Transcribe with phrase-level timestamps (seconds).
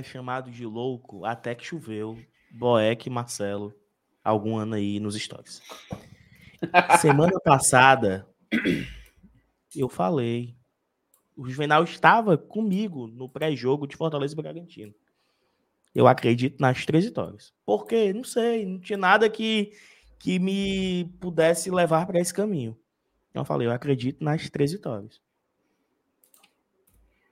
[0.00, 2.18] Era chamado de louco até que choveu.
[2.50, 3.74] Boeck e Marcelo,
[4.24, 5.60] algum ano aí nos stories.
[7.00, 8.26] Semana passada,
[9.76, 10.56] eu falei.
[11.36, 14.94] O Juvenal estava comigo no pré-jogo de Fortaleza e Bragantino.
[15.94, 17.52] Eu acredito nas três vitórias.
[17.64, 18.12] Por quê?
[18.12, 18.64] Não sei.
[18.64, 19.72] Não tinha nada que,
[20.18, 22.76] que me pudesse levar para esse caminho.
[23.30, 25.20] Então eu falei, eu acredito nas três vitórias.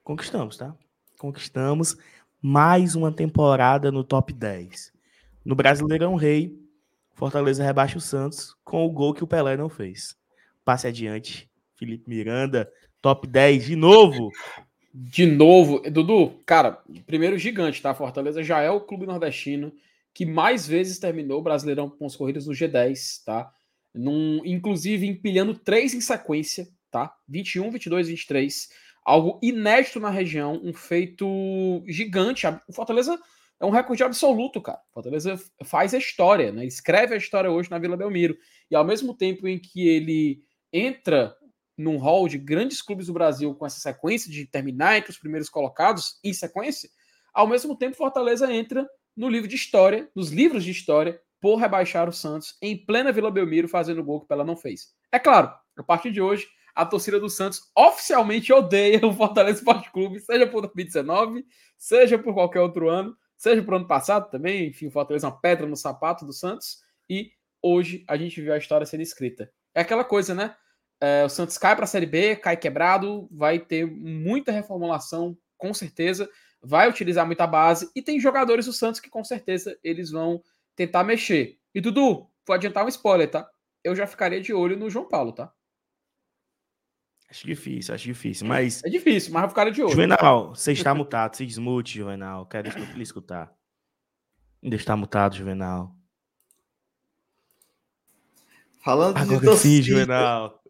[0.05, 0.77] Conquistamos, tá?
[1.19, 1.97] Conquistamos
[2.41, 4.93] mais uma temporada no top 10.
[5.45, 6.57] No Brasileirão Rei,
[7.15, 10.17] Fortaleza rebaixa o Santos com o gol que o Pelé não fez.
[10.65, 12.71] Passe adiante, Felipe Miranda,
[13.03, 14.31] top 10 de novo.
[14.95, 17.95] De novo, Dudu, cara, primeiro gigante, tá?
[17.95, 19.73] Fortaleza já é o clube nordestino
[20.15, 23.51] que mais vezes terminou o Brasileirão com os corridas no G10, tá?
[23.95, 27.15] Num, inclusive empilhando três em sequência, tá?
[27.29, 28.69] 21, 22, 23.
[29.05, 31.27] Algo inédito na região, um feito
[31.87, 32.47] gigante.
[32.69, 33.19] O Fortaleza
[33.61, 34.79] é um recorde absoluto, cara.
[34.91, 36.65] O Fortaleza faz a história, né?
[36.65, 38.37] Escreve a história hoje na Vila Belmiro.
[38.71, 41.35] E ao mesmo tempo em que ele entra
[41.77, 45.49] num hall de grandes clubes do Brasil com essa sequência de terminar entre os primeiros
[45.49, 46.91] colocados em sequência,
[47.33, 48.87] ao mesmo tempo Fortaleza entra
[49.17, 53.31] no livro de história, nos livros de história, por rebaixar o Santos em plena Vila
[53.31, 54.93] Belmiro fazendo o gol que o Pela não fez.
[55.13, 59.91] É claro, a partir de hoje, a torcida do Santos oficialmente odeia o Fortaleza Esporte
[59.91, 61.45] Clube, seja por 2019,
[61.77, 65.41] seja por qualquer outro ano, seja por ano passado também, enfim, o Fortaleza é uma
[65.41, 66.79] pedra no sapato do Santos,
[67.11, 69.51] e hoje a gente viu a história sendo escrita.
[69.75, 70.55] É aquela coisa, né?
[71.01, 75.75] É, o Santos cai para a Série B, cai quebrado, vai ter muita reformulação, com
[75.75, 76.31] certeza,
[76.63, 80.41] vai utilizar muita base, e tem jogadores do Santos que com certeza eles vão
[80.77, 81.59] tentar mexer.
[81.75, 83.51] E Dudu, vou adiantar um spoiler, tá?
[83.83, 85.53] Eu já ficaria de olho no João Paulo, tá?
[87.31, 88.83] Acho difícil, acho difícil, mas...
[88.85, 89.91] É difícil, mas eu ficaria de olho.
[89.91, 93.53] Juvenal, você está mutado, se desmute, Juvenal, quero lhe escutar.
[94.63, 95.95] Ainda está mutado, Juvenal.
[98.81, 100.63] Falando Agora de torcida, sim, Juvenal.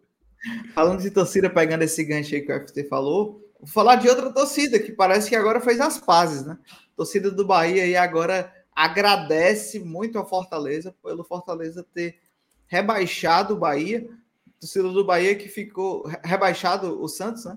[0.75, 4.33] Falando de torcida, pegando esse gancho aí que o FT falou, vou falar de outra
[4.33, 6.59] torcida que parece que agora fez as pazes, né?
[6.99, 12.19] torcida do Bahia e agora agradece muito a Fortaleza pelo Fortaleza ter
[12.67, 14.09] rebaixado o Bahia.
[14.61, 17.57] Torcida do Bahia que ficou rebaixado o Santos, né?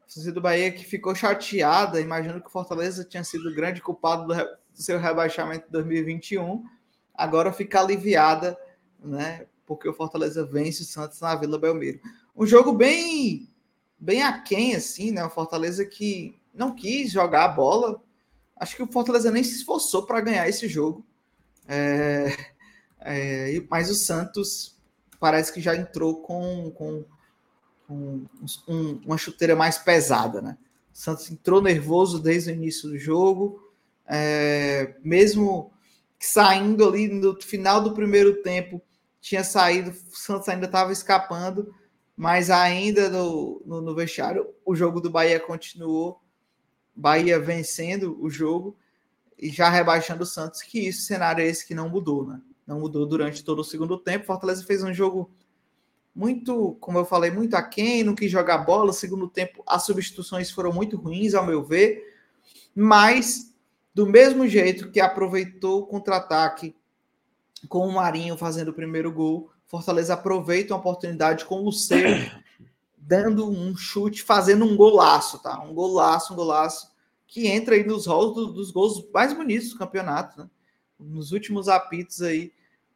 [0.00, 4.26] torcida do Bahia que ficou chateada, imagino que o Fortaleza tinha sido o grande culpado
[4.26, 4.34] do,
[4.74, 6.64] seu rebaixamento em 2021,
[7.14, 8.56] agora fica aliviada,
[8.98, 9.46] né?
[9.66, 12.00] porque o Fortaleza vence o Santos na Vila Belmiro.
[12.36, 13.48] Um jogo bem
[13.98, 15.24] bem aquém, assim, né?
[15.24, 18.02] O Fortaleza que não quis jogar a bola.
[18.56, 21.04] Acho que o Fortaleza nem se esforçou para ganhar esse jogo.
[21.66, 22.36] É,
[23.00, 24.73] é, mas o Santos
[25.18, 27.04] parece que já entrou com, com,
[27.86, 28.24] com
[28.68, 30.58] um, uma chuteira mais pesada, né?
[30.92, 33.72] O Santos entrou nervoso desde o início do jogo,
[34.06, 35.72] é, mesmo
[36.18, 38.80] saindo ali no final do primeiro tempo
[39.20, 41.74] tinha saído, o Santos ainda estava escapando,
[42.16, 46.20] mas ainda no, no, no, vestiário o jogo do Bahia continuou,
[46.94, 48.76] Bahia vencendo o jogo
[49.38, 52.40] e já rebaixando o Santos, que isso cenário é esse que não mudou, né?
[52.66, 54.26] Não mudou durante todo o segundo tempo.
[54.26, 55.30] Fortaleza fez um jogo
[56.14, 58.92] muito, como eu falei, muito aquém, não quis jogar bola.
[58.92, 62.02] Segundo tempo, as substituições foram muito ruins, ao meu ver,
[62.74, 63.52] mas
[63.92, 66.74] do mesmo jeito que aproveitou o contra-ataque
[67.68, 69.50] com o Marinho fazendo o primeiro gol.
[69.66, 72.30] Fortaleza aproveita uma oportunidade com o Luceiro
[72.96, 75.60] dando um chute, fazendo um golaço, tá?
[75.62, 76.92] Um golaço, um golaço
[77.26, 80.48] que entra aí nos rolos do, dos gols mais bonitos do campeonato, né?
[81.04, 82.52] Nos últimos apitos aí,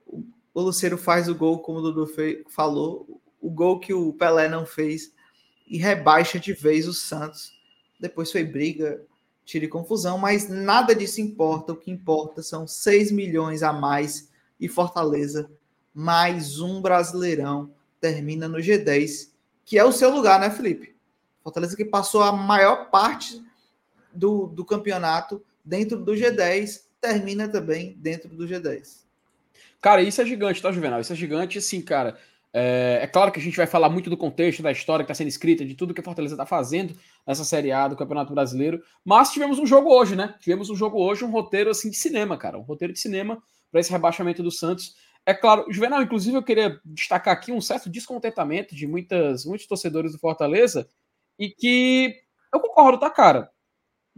[0.06, 0.24] o,
[0.54, 4.64] Luceiro faz o gol, como o Dudu fez, falou, o gol que o Pelé não
[4.64, 5.12] fez
[5.66, 7.52] e rebaixa de vez o Santos.
[8.00, 9.00] Depois foi briga,
[9.44, 11.72] tira e confusão, mas nada disso importa.
[11.72, 15.50] O que importa são 6 milhões a mais e Fortaleza,
[15.94, 17.70] mais um Brasileirão,
[18.00, 19.30] termina no G10,
[19.64, 20.96] que é o seu lugar, né, Felipe?
[21.42, 23.42] Fortaleza que passou a maior parte
[24.12, 29.04] do, do campeonato dentro do G10, termina também dentro do G10.
[29.80, 31.00] Cara, isso é gigante, tá, Juvenal?
[31.00, 32.18] Isso é gigante, sim, cara.
[32.52, 35.18] É, é, claro que a gente vai falar muito do contexto, da história que está
[35.18, 36.96] sendo escrita, de tudo que a Fortaleza está fazendo
[37.26, 40.34] nessa Série A do Campeonato Brasileiro, mas tivemos um jogo hoje, né?
[40.40, 42.58] Tivemos um jogo hoje, um roteiro assim de cinema, cara.
[42.58, 44.96] Um roteiro de cinema para esse rebaixamento do Santos.
[45.26, 50.12] É claro, Juvenal, inclusive eu queria destacar aqui um certo descontentamento de muitas, muitos torcedores
[50.12, 50.88] do Fortaleza
[51.38, 52.16] e que
[52.52, 53.50] eu concordo, tá, cara?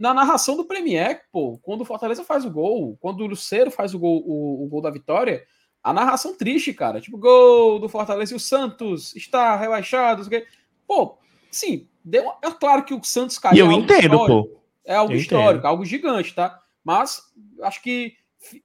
[0.01, 3.93] Na narração do Premier, pô, quando o Fortaleza faz o gol, quando o Luceiro faz
[3.93, 5.43] o gol, o, o gol da vitória,
[5.83, 6.99] a narração triste, cara.
[6.99, 10.27] Tipo, gol do Fortaleza e o Santos está rebaixado.
[10.87, 11.19] Pô,
[11.51, 13.57] sim, deu, é claro que o Santos caiu.
[13.57, 14.57] E eu entendo, pô.
[14.83, 15.65] É algo eu histórico, entendo.
[15.67, 16.59] algo gigante, tá?
[16.83, 17.21] Mas
[17.61, 18.15] acho que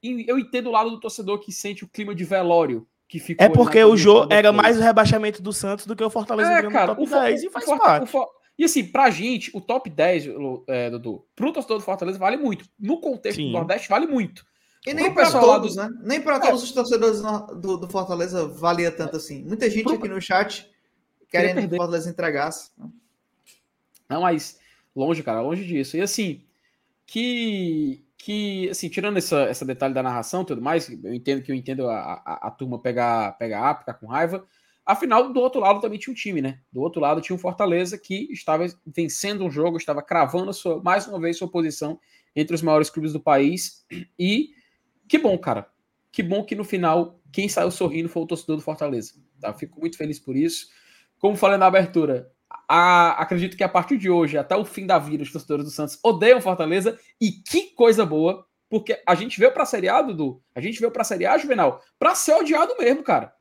[0.02, 3.44] eu entendo o lado do torcedor que sente o clima de velório que ficou.
[3.44, 6.70] É porque o jogo era mais o rebaixamento do Santos do que o Fortaleza é,
[6.70, 8.10] cara, top o 10 e faz parte.
[8.58, 10.28] E assim, pra gente, o top 10,
[10.66, 12.64] é, Dudu, pro torcedor do Fortaleza vale muito.
[12.78, 13.48] No contexto Sim.
[13.48, 14.46] do Nordeste, vale muito.
[14.86, 15.82] E nem para todos, do...
[15.82, 15.90] né?
[16.02, 16.64] Nem para todos é.
[16.64, 19.44] os torcedores do, do, Fortaleza valia tanto assim.
[19.44, 19.94] Muita gente Pro...
[19.94, 20.70] aqui no chat
[21.28, 22.70] querendo que o Fortaleza entregasse.
[22.78, 22.88] Né?
[24.08, 24.58] Não, mas
[24.94, 25.96] longe, cara, longe disso.
[25.96, 26.42] E assim,
[27.04, 31.52] que que assim, tirando essa, essa detalhe da narração e tudo mais, eu entendo que
[31.52, 34.46] eu entendo a, a, a turma pegar pegar a ficar com raiva.
[34.86, 36.60] Afinal, do outro lado também tinha um time, né?
[36.72, 41.08] Do outro lado tinha um Fortaleza que estava vencendo um jogo, estava cravando sua, mais
[41.08, 41.98] uma vez sua posição
[42.36, 43.84] entre os maiores clubes do país.
[44.16, 44.50] E
[45.08, 45.68] que bom, cara.
[46.12, 49.14] Que bom que no final quem saiu sorrindo foi o torcedor do Fortaleza.
[49.40, 49.52] Tá?
[49.52, 50.68] Fico muito feliz por isso.
[51.18, 52.30] Como falei na abertura,
[52.68, 55.70] a, acredito que a partir de hoje, até o fim da vida, os torcedores do
[55.70, 56.96] Santos odeiam Fortaleza.
[57.20, 60.40] E que coisa boa, porque a gente veio para a Série A, Dudu.
[60.54, 63.35] A gente veio para a Série A, Juvenal, para ser odiado mesmo, cara.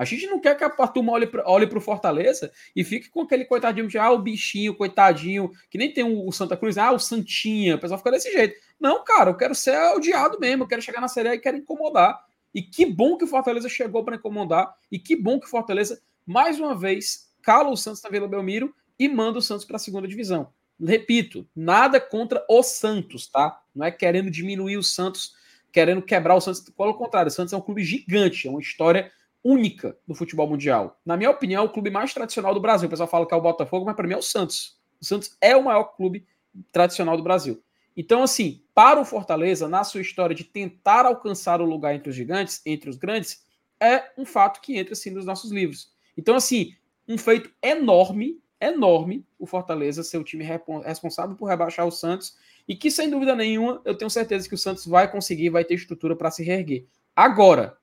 [0.00, 3.20] A gente não quer que a turma olhe para olhe o Fortaleza e fique com
[3.20, 6.90] aquele coitadinho de ah, o bichinho, coitadinho, que nem tem o, o Santa Cruz, ah,
[6.90, 8.58] o Santinha, o pessoal fica desse jeito.
[8.80, 12.18] Não, cara, eu quero ser odiado mesmo, eu quero chegar na Série e quero incomodar.
[12.54, 16.00] E que bom que o Fortaleza chegou para incomodar, e que bom que o Fortaleza,
[16.26, 19.78] mais uma vez, cala o Santos na Vila Belmiro e manda o Santos para a
[19.78, 20.50] segunda divisão.
[20.82, 23.60] Repito, nada contra o Santos, tá?
[23.74, 25.34] Não é querendo diminuir o Santos,
[25.70, 26.62] querendo quebrar o Santos.
[26.74, 29.12] Pelo contrário, o Santos é um clube gigante, é uma história
[29.44, 31.00] única no futebol mundial.
[31.04, 32.86] Na minha opinião, é o clube mais tradicional do Brasil.
[32.86, 34.78] O pessoal fala que é o Botafogo, mas para mim é o Santos.
[35.00, 36.26] O Santos é o maior clube
[36.72, 37.62] tradicional do Brasil.
[37.96, 42.16] Então, assim, para o Fortaleza, na sua história de tentar alcançar o lugar entre os
[42.16, 43.44] gigantes, entre os grandes,
[43.80, 45.92] é um fato que entra assim nos nossos livros.
[46.16, 46.74] Então, assim,
[47.08, 50.44] um feito enorme, enorme, o Fortaleza ser o time
[50.84, 52.36] responsável por rebaixar o Santos
[52.68, 55.74] e que, sem dúvida nenhuma, eu tenho certeza que o Santos vai conseguir, vai ter
[55.74, 56.86] estrutura para se reerguer.
[57.16, 57.76] Agora,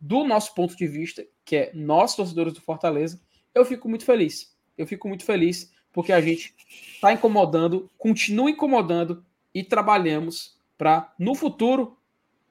[0.00, 3.20] do nosso ponto de vista, que é nós, torcedores do Fortaleza,
[3.54, 4.56] eu fico muito feliz.
[4.78, 6.54] Eu fico muito feliz porque a gente
[6.94, 11.98] está incomodando, continua incomodando e trabalhamos para, no futuro,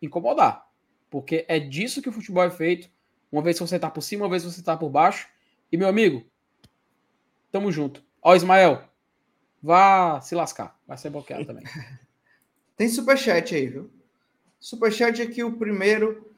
[0.01, 0.69] incomodar.
[1.09, 2.89] Porque é disso que o futebol é feito.
[3.31, 5.27] Uma vez você está por cima, uma vez você está por baixo.
[5.71, 6.23] E, meu amigo,
[7.51, 8.03] tamo junto.
[8.21, 8.83] Ó, Ismael,
[9.61, 10.77] vá se lascar.
[10.85, 11.63] Vai ser bloqueado também.
[12.75, 13.89] Tem superchat aí, viu?
[14.59, 16.28] Superchat aqui, o primeiro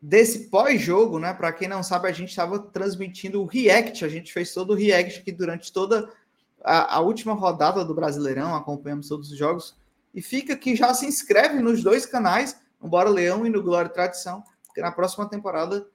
[0.00, 1.34] desse pós-jogo, né?
[1.34, 4.04] Para quem não sabe, a gente estava transmitindo o React.
[4.04, 6.10] A gente fez todo o React aqui durante toda
[6.62, 9.76] a, a, última rodada do Brasileirão, acompanhamos todos os jogos.
[10.14, 13.88] E fica que já se inscreve nos dois canais, no Bora Leão e no Glória
[13.88, 15.86] e Tradição, porque na próxima temporada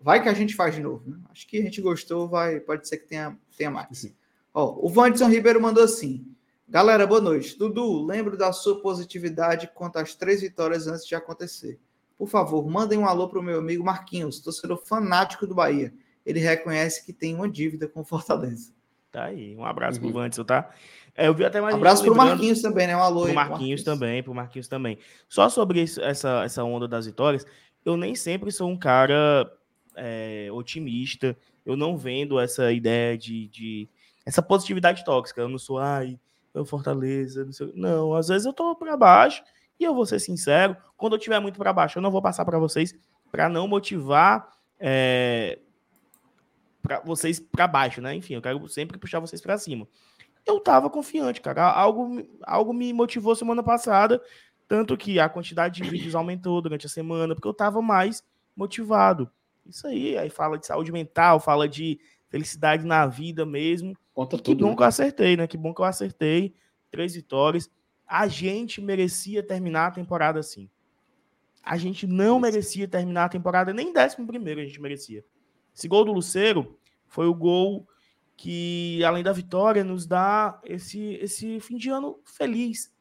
[0.00, 1.08] vai que a gente faz de novo.
[1.08, 1.18] Né?
[1.30, 4.12] Acho que a gente gostou, vai, pode ser que tenha, tenha mais.
[4.52, 6.26] Ó, o Vanderson Ribeiro mandou assim.
[6.68, 7.56] Galera, boa noite.
[7.56, 11.78] Dudu, lembro da sua positividade quanto às três vitórias antes de acontecer.
[12.18, 15.92] Por favor, mandem um alô para o meu amigo Marquinhos, torcedor fanático do Bahia.
[16.24, 18.72] Ele reconhece que tem uma dívida com Fortaleza.
[19.12, 19.56] Tá aí.
[19.56, 20.10] Um abraço uhum.
[20.10, 20.70] pro Vanderson, tá?
[21.14, 21.74] É, eu vi até mais.
[21.74, 22.96] Um abraço pro Marquinhos também, né?
[22.96, 24.98] Um alô pro Marquinhos, Marquinhos também, pro Marquinhos também.
[25.28, 27.46] Só sobre isso, essa, essa onda das vitórias,
[27.84, 29.50] eu nem sempre sou um cara
[29.94, 31.36] é, otimista.
[31.64, 33.88] Eu não vendo essa ideia de, de,
[34.24, 35.40] essa positividade tóxica.
[35.40, 36.18] Eu não sou, ai,
[36.52, 37.72] eu Fortaleza, não sei.
[37.74, 39.42] Não, às vezes eu tô para baixo
[39.78, 40.76] e eu vou ser sincero.
[40.96, 42.94] Quando eu tiver muito para baixo, eu não vou passar para vocês
[43.30, 45.58] para não motivar é,
[46.82, 48.14] para vocês para baixo, né?
[48.14, 49.86] Enfim, eu quero sempre puxar vocês para cima.
[50.46, 51.64] Eu tava confiante, cara.
[51.64, 54.22] Algo, algo me motivou semana passada,
[54.68, 58.22] tanto que a quantidade de vídeos aumentou durante a semana, porque eu tava mais
[58.54, 59.28] motivado.
[59.66, 63.96] Isso aí, aí fala de saúde mental, fala de felicidade na vida mesmo.
[64.14, 64.76] Conta que bom né?
[64.76, 65.46] que eu acertei, né?
[65.46, 66.54] Que bom que eu acertei.
[66.90, 67.68] Três vitórias.
[68.06, 70.70] A gente merecia terminar a temporada assim.
[71.62, 75.24] A gente não merecia terminar a temporada, nem décimo primeiro a gente merecia.
[75.74, 77.86] Esse gol do Luceiro foi o gol
[78.36, 82.94] que, além da vitória, nos dá esse, esse fim de ano feliz.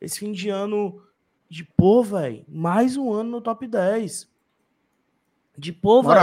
[0.00, 1.02] Esse fim de ano
[1.48, 4.30] de, pô, velho, mais um ano no top 10.
[5.58, 6.14] De pô, velho.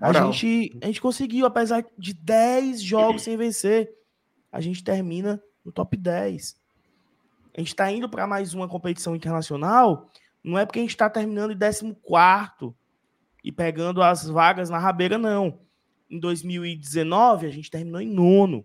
[0.00, 3.94] A gente, a gente conseguiu, apesar de 10 jogos sem vencer,
[4.52, 6.56] a gente termina no top 10.
[7.56, 10.10] A gente está indo para mais uma competição internacional,
[10.44, 12.74] não é porque a gente está terminando em 14
[13.42, 15.60] e pegando as vagas na rabeira, não.
[16.10, 18.64] Em 2019, a gente terminou em nono.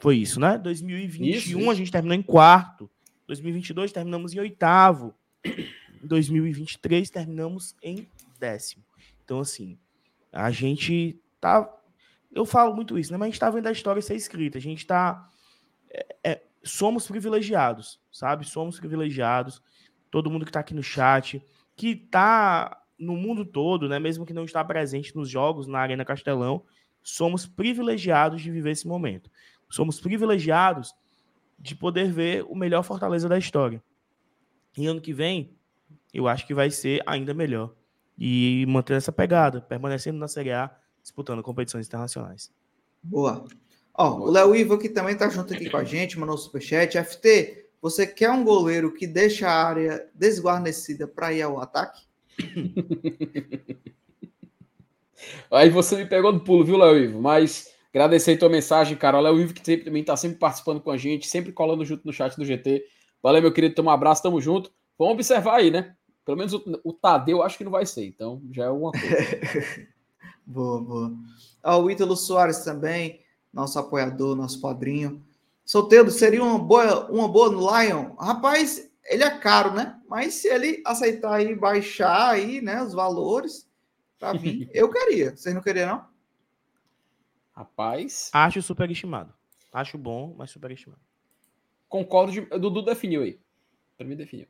[0.00, 0.56] Foi isso, né?
[0.56, 1.70] 2021, isso, isso.
[1.70, 2.90] a gente terminou em quarto.
[3.26, 5.14] 2022, terminamos em oitavo.
[5.44, 8.08] Em 2023, terminamos em
[8.40, 8.82] décimo.
[9.22, 9.78] Então, assim,
[10.32, 11.70] a gente tá.
[12.32, 13.18] Eu falo muito isso, né?
[13.18, 14.56] Mas a gente tá vendo a história ser escrita.
[14.56, 15.28] A gente tá.
[15.90, 18.44] É, é, somos privilegiados, sabe?
[18.46, 19.62] Somos privilegiados.
[20.10, 23.98] Todo mundo que está aqui no chat, que está no mundo todo, né?
[23.98, 26.64] Mesmo que não está presente nos jogos na Arena Castelão,
[27.02, 29.30] somos privilegiados de viver esse momento.
[29.68, 30.94] Somos privilegiados
[31.58, 33.82] de poder ver o melhor Fortaleza da história.
[34.76, 35.56] E ano que vem,
[36.12, 37.74] eu acho que vai ser ainda melhor.
[38.18, 40.70] E manter essa pegada, permanecendo na Série A,
[41.02, 42.52] disputando competições internacionais.
[43.02, 43.44] Boa.
[43.94, 46.96] Ó, o Léo Ivo que também tá junto aqui com a gente, mandou superchat.
[46.96, 52.02] FT, você quer um goleiro que deixa a área desguarnecida para ir ao ataque?
[55.50, 57.20] Aí você me pegou no pulo, viu, Léo Ivo?
[57.20, 59.18] Mas agradecer a tua mensagem, cara.
[59.18, 62.06] O Léo Ivo que sempre, também tá sempre participando com a gente, sempre colando junto
[62.06, 62.84] no chat do GT.
[63.22, 63.80] Valeu, meu querido.
[63.82, 64.72] Um abraço, tamo junto.
[64.98, 65.94] Vamos observar aí, né?
[66.24, 69.08] Pelo menos o, o Tadeu acho que não vai ser, então já é alguma coisa.
[70.46, 71.12] boa, boa.
[71.64, 73.20] Ó, o Ítalo Soares também,
[73.52, 75.22] nosso apoiador, nosso padrinho.
[75.64, 78.14] Solteiro, seria uma boa, uma boa no Lion?
[78.16, 80.00] Rapaz, ele é caro, né?
[80.08, 83.68] Mas se ele aceitar aí baixar aí, né, os valores
[84.18, 85.36] para vir, eu queria.
[85.36, 86.12] Vocês não queriam, não?
[87.52, 88.30] Rapaz.
[88.32, 89.32] Acho superestimado.
[89.72, 91.00] Acho bom, mas superestimado.
[91.88, 92.32] Concordo.
[92.32, 92.40] De...
[92.40, 93.38] Dudu definiu aí.
[93.96, 94.46] Para mim, definiu.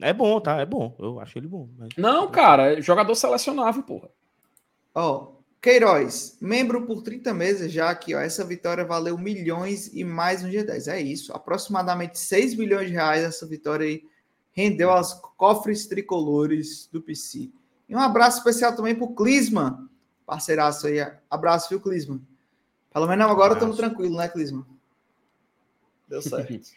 [0.00, 0.60] É bom, tá?
[0.60, 0.94] É bom.
[0.98, 1.68] Eu acho ele bom.
[1.78, 1.90] Mas...
[1.96, 2.78] Não, cara.
[2.78, 4.10] É jogador selecionável, porra.
[4.94, 5.35] Ó, oh,
[5.66, 8.20] Queiroz, membro por 30 meses já aqui, ó.
[8.20, 10.86] Essa vitória valeu milhões e mais um G10.
[10.86, 11.32] É isso.
[11.32, 14.04] Aproximadamente 6 milhões de reais essa vitória aí
[14.52, 17.50] rendeu aos cofres tricolores do PC.
[17.88, 19.88] E um abraço especial também pro Clisman,
[20.24, 20.98] parceiraço aí.
[21.28, 22.24] Abraço, viu, Clisman?
[22.92, 24.64] Pelo menos agora estamos tranquilos, né, Clisman?
[26.06, 26.70] Deu certo.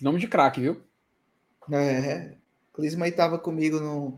[0.00, 0.80] Nome de craque, viu?
[1.72, 2.36] É.
[2.72, 4.16] Clisman aí tava comigo no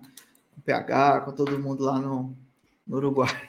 [0.62, 2.36] PH, com todo mundo lá no,
[2.86, 3.48] no Uruguai.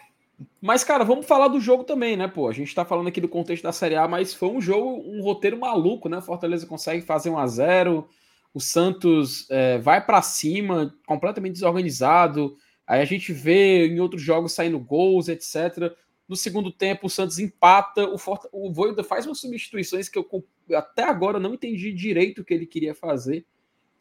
[0.61, 2.47] Mas, cara, vamos falar do jogo também, né, pô?
[2.47, 5.21] A gente tá falando aqui do contexto da Série A, mas foi um jogo, um
[5.21, 6.21] roteiro maluco, né?
[6.21, 8.07] Fortaleza consegue fazer um a 0
[8.53, 12.55] o Santos é, vai para cima, completamente desorganizado.
[12.85, 15.95] Aí a gente vê em outros jogos saindo gols, etc.
[16.27, 20.27] No segundo tempo, o Santos empata, o, Forta, o Voivoda faz umas substituições que eu
[20.73, 23.45] até agora não entendi direito o que ele queria fazer.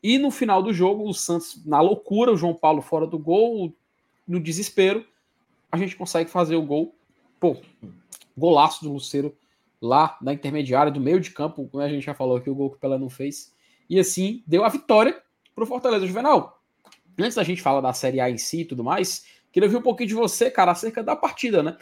[0.03, 3.75] E no final do jogo, o Santos, na loucura, o João Paulo fora do gol,
[4.27, 5.05] no desespero,
[5.71, 6.95] a gente consegue fazer o gol.
[7.39, 7.57] Pô,
[8.37, 9.37] golaço do Luceiro
[9.81, 12.71] lá na intermediária, do meio de campo, como a gente já falou aqui, o gol
[12.71, 13.55] que o Pelé não fez.
[13.89, 15.21] E assim, deu a vitória
[15.55, 16.07] pro Fortaleza.
[16.07, 16.63] Juvenal,
[17.19, 19.83] antes da gente falar da Série A em si e tudo mais, queria ouvir um
[19.83, 21.77] pouquinho de você, cara, acerca da partida, né?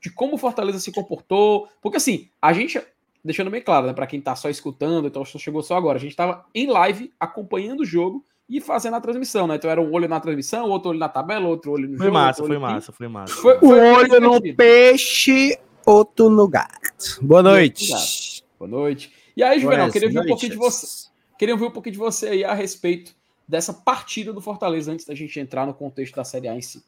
[0.00, 1.68] De como o Fortaleza se comportou.
[1.80, 2.80] Porque assim, a gente,
[3.24, 6.16] deixando bem claro, né, para quem tá só escutando, então chegou só agora, a gente
[6.16, 9.54] tava em live acompanhando o jogo e fazendo a transmissão, né?
[9.54, 12.18] Então era um olho na transmissão, outro olho na tabela, outro olho no foi jogo.
[12.18, 13.66] Massa, foi massa, foi massa, foi massa.
[13.66, 17.18] Um olho no peixe, outro no gato.
[17.22, 18.44] Boa noite.
[18.58, 19.10] Boa noite.
[19.34, 21.08] E aí, Juvenal, queria ouvir um pouquinho de você.
[21.38, 23.14] Queria ouvir um pouquinho de você aí a respeito
[23.48, 26.84] dessa partida do Fortaleza antes da gente entrar no contexto da Série A em si.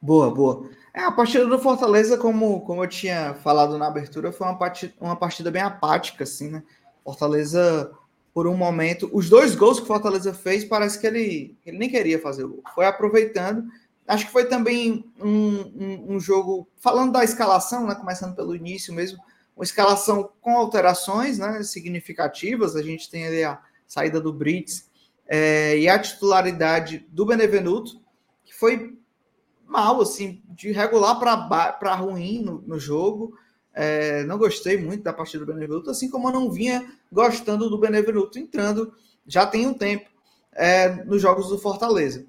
[0.00, 0.70] Boa, boa.
[0.94, 4.94] É, a partida do Fortaleza, como, como eu tinha falado na abertura, foi uma partida,
[4.98, 6.62] uma partida bem apática, assim, né?
[7.04, 7.92] Fortaleza
[8.38, 9.10] por um momento.
[9.12, 12.62] Os dois gols que o Fortaleza fez, parece que ele, ele nem queria fazer gol.
[12.72, 13.68] Foi aproveitando.
[14.06, 18.94] Acho que foi também um, um, um, jogo, falando da escalação, né, começando pelo início
[18.94, 19.18] mesmo,
[19.56, 22.76] uma escalação com alterações né, significativas.
[22.76, 24.88] A gente tem ali a saída do Brits
[25.26, 28.00] é, e a titularidade do Benevenuto,
[28.44, 28.96] que foi
[29.66, 33.36] mal, assim, de regular para ruim no, no jogo.
[33.74, 37.78] É, não gostei muito da partida do Benevenuto, assim como eu não vinha gostando do
[37.78, 38.92] Benevenuto entrando
[39.26, 40.08] já tem um tempo
[40.52, 42.24] é, nos jogos do Fortaleza.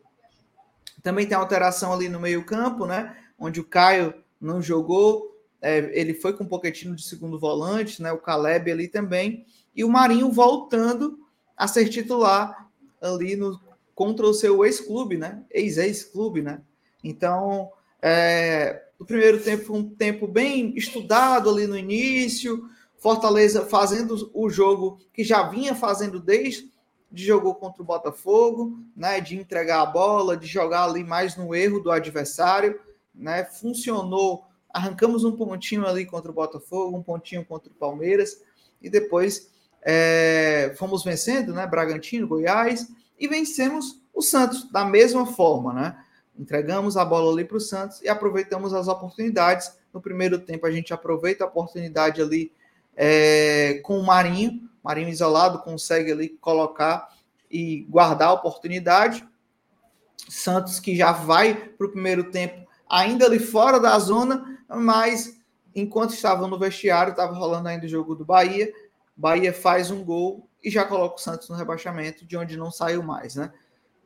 [1.02, 3.16] Também tem alteração ali no meio-campo, né?
[3.40, 8.12] Onde o Caio não jogou, é, ele foi com um pouquinho de segundo volante, né?
[8.12, 11.18] O Caleb ali também, e o Marinho voltando
[11.56, 12.70] a ser titular
[13.02, 13.60] ali no,
[13.96, 15.44] contra o seu ex-clube, né?
[15.50, 16.62] Ex-ex-clube, né?
[17.04, 17.72] Então,
[18.02, 24.50] é, o primeiro tempo foi um tempo bem estudado ali no início, Fortaleza fazendo o
[24.50, 26.70] jogo que já vinha fazendo desde
[27.12, 31.56] de jogou contra o Botafogo, né, de entregar a bola, de jogar ali mais no
[31.56, 32.80] erro do adversário,
[33.16, 34.46] né, funcionou.
[34.72, 38.44] Arrancamos um pontinho ali contra o Botafogo, um pontinho contra o Palmeiras
[38.80, 39.50] e depois
[39.82, 46.06] é, fomos vencendo, né, Bragantino, Goiás e vencemos o Santos da mesma forma, né?
[46.40, 49.78] Entregamos a bola ali para o Santos e aproveitamos as oportunidades.
[49.94, 52.54] No primeiro tempo, a gente aproveita a oportunidade ali
[52.96, 54.70] é, com o Marinho.
[54.82, 57.10] Marinho isolado consegue ali colocar
[57.52, 59.28] e guardar a oportunidade.
[60.30, 65.38] Santos que já vai para o primeiro tempo ainda ali fora da zona, mas
[65.76, 68.72] enquanto estavam no vestiário, estava rolando ainda o jogo do Bahia,
[69.16, 73.04] Bahia faz um gol e já coloca o Santos no rebaixamento, de onde não saiu
[73.04, 73.52] mais, né?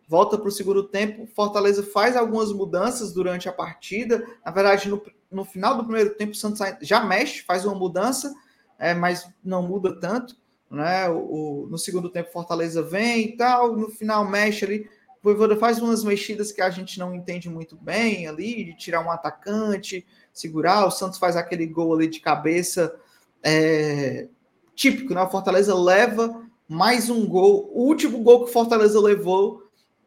[0.07, 4.25] Volta para o segundo tempo, Fortaleza faz algumas mudanças durante a partida.
[4.45, 8.33] Na verdade, no, no final do primeiro tempo, o Santos já mexe, faz uma mudança,
[8.77, 10.35] é, mas não muda tanto.
[10.69, 11.09] Né?
[11.09, 14.89] O, o, no segundo tempo, Fortaleza vem e tal, no final mexe ali.
[15.21, 18.99] O Voivoda faz umas mexidas que a gente não entende muito bem ali, de tirar
[18.99, 20.85] um atacante, segurar.
[20.85, 22.93] O Santos faz aquele gol ali de cabeça
[23.41, 24.27] é,
[24.75, 25.21] típico, né?
[25.21, 27.71] O Fortaleza leva mais um gol.
[27.73, 29.62] O último gol que o Fortaleza levou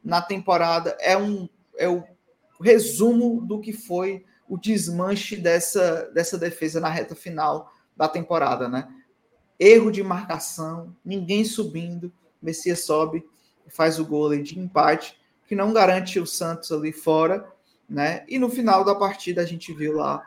[0.07, 2.05] na temporada é um é o
[2.61, 8.89] resumo do que foi o desmanche dessa, dessa defesa na reta final da temporada, né?
[9.59, 13.27] Erro de marcação, ninguém subindo, Messias sobe,
[13.69, 17.53] faz o gol ali de empate, que não garante o Santos ali fora,
[17.91, 18.25] né?
[18.29, 20.23] E no final da partida a gente viu lá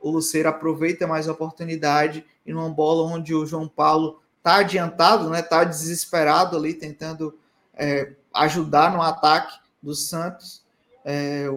[0.00, 5.30] o Luceiro aproveita mais a oportunidade e numa bola onde o João Paulo tá adiantado,
[5.30, 5.40] né?
[5.42, 7.38] Tá desesperado ali tentando
[7.72, 10.62] é, ajudar no ataque do Santos.
[11.04, 11.48] É,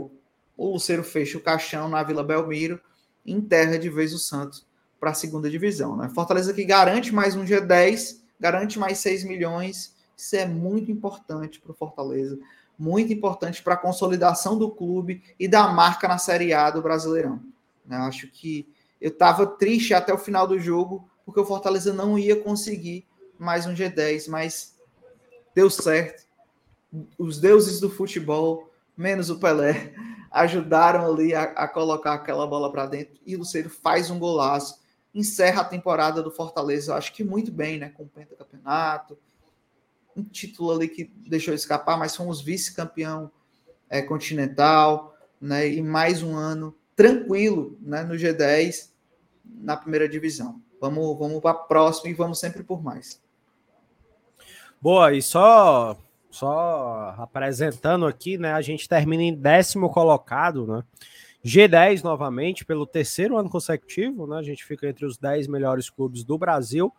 [0.58, 2.80] o Luceiro fecha o caixão na Vila Belmiro
[3.26, 4.66] enterra de vez o Santos
[5.00, 5.96] para a segunda divisão.
[5.96, 6.10] Né?
[6.10, 9.96] Fortaleza que garante mais um G10, garante mais 6 milhões.
[10.18, 12.40] Isso é muito importante para o Fortaleza,
[12.78, 17.42] muito importante para a consolidação do clube e da marca na Série A do Brasileirão.
[17.86, 17.98] Né?
[17.98, 18.68] Acho que
[19.02, 23.06] eu estava triste até o final do jogo, porque o Fortaleza não ia conseguir
[23.38, 24.76] mais um G10, mas
[25.54, 26.25] deu certo.
[27.18, 29.94] Os deuses do futebol, menos o Pelé,
[30.32, 34.80] ajudaram ali a, a colocar aquela bola para dentro e o Luceiro faz um golaço,
[35.14, 37.90] encerra a temporada do Fortaleza, acho que muito bem, né?
[37.90, 39.18] Com o pentacampeonato,
[40.16, 43.32] um título ali que deixou escapar, mas fomos vice-campeão
[43.90, 45.68] é, continental, né?
[45.68, 48.04] E mais um ano tranquilo, né?
[48.04, 48.90] No G10
[49.44, 50.62] na primeira divisão.
[50.82, 53.22] Vamos, vamos para a próxima e vamos sempre por mais.
[54.82, 55.98] Boa, e só
[56.36, 58.52] só apresentando aqui, né?
[58.54, 60.84] A gente termina em décimo colocado, né?
[61.44, 64.38] G10 novamente, pelo terceiro ano consecutivo, né?
[64.38, 66.92] A gente fica entre os 10 melhores clubes do Brasil.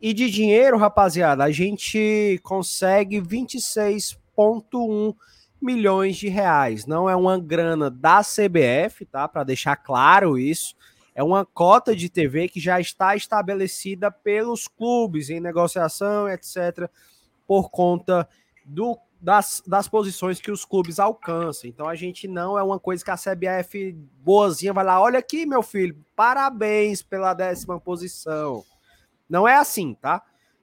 [0.00, 5.16] E de dinheiro, rapaziada, a gente consegue 26,1
[5.60, 6.84] milhões de reais.
[6.84, 9.26] Não é uma grana da CBF, tá?
[9.26, 10.76] Para deixar claro isso.
[11.14, 16.90] É uma cota de TV que já está estabelecida pelos clubes em negociação, etc.,
[17.46, 18.28] por conta
[18.66, 21.70] do, das, das posições que os clubes alcançam.
[21.70, 25.46] Então a gente não é uma coisa que a CBF boazinha vai lá, olha aqui,
[25.46, 28.64] meu filho, parabéns pela décima posição.
[29.28, 30.22] Não é assim, tá?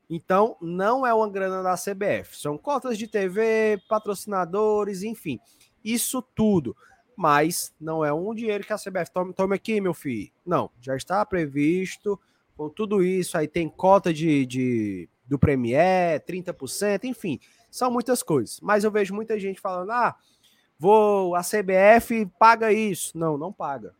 [0.09, 2.37] Então, não é uma grana da CBF.
[2.37, 5.39] São cotas de TV, patrocinadores, enfim.
[5.83, 6.75] Isso tudo.
[7.15, 10.31] Mas não é um dinheiro que a CBF tome, tome aqui, meu filho.
[10.45, 12.19] Não, já está previsto
[12.55, 13.37] com tudo isso.
[13.37, 17.39] Aí tem cota de, de do Premier, 30%, enfim.
[17.73, 18.59] São muitas coisas.
[18.61, 20.15] Mas eu vejo muita gente falando: ah,
[20.77, 23.17] vou, a CBF paga isso.
[23.17, 23.95] Não, não paga.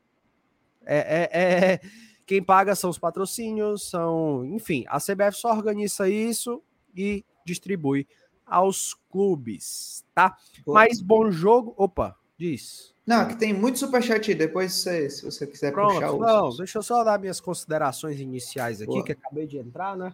[0.86, 1.82] É, é, é,
[2.24, 4.46] quem paga são os patrocínios, são.
[4.46, 6.62] Enfim, a CBF só organiza isso
[6.96, 8.08] e distribui
[8.46, 10.38] aos clubes, tá?
[10.64, 10.76] Boa.
[10.76, 11.74] Mas bom jogo.
[11.76, 12.94] Opa, diz.
[13.08, 14.38] Não, que tem muito superchat aí.
[14.38, 16.20] Depois, você, se você quiser Pronto, puxar os...
[16.20, 19.04] Não, deixa eu só dar minhas considerações iniciais aqui, Boa.
[19.04, 20.14] que acabei de entrar, né?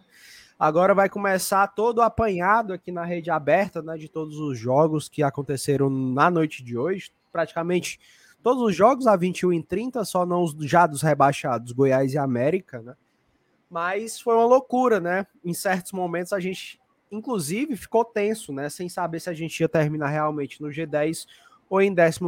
[0.60, 5.22] Agora vai começar todo apanhado aqui na rede aberta, né, de todos os jogos que
[5.22, 7.10] aconteceram na noite de hoje.
[7.32, 7.98] Praticamente
[8.42, 12.18] todos os jogos a 21 em 30, só não os já dos rebaixados, Goiás e
[12.18, 12.94] América, né?
[13.70, 15.26] Mas foi uma loucura, né?
[15.42, 16.78] Em certos momentos a gente,
[17.10, 18.68] inclusive, ficou tenso, né?
[18.68, 21.26] Sem saber se a gente ia terminar realmente no G10
[21.70, 22.20] ou em 11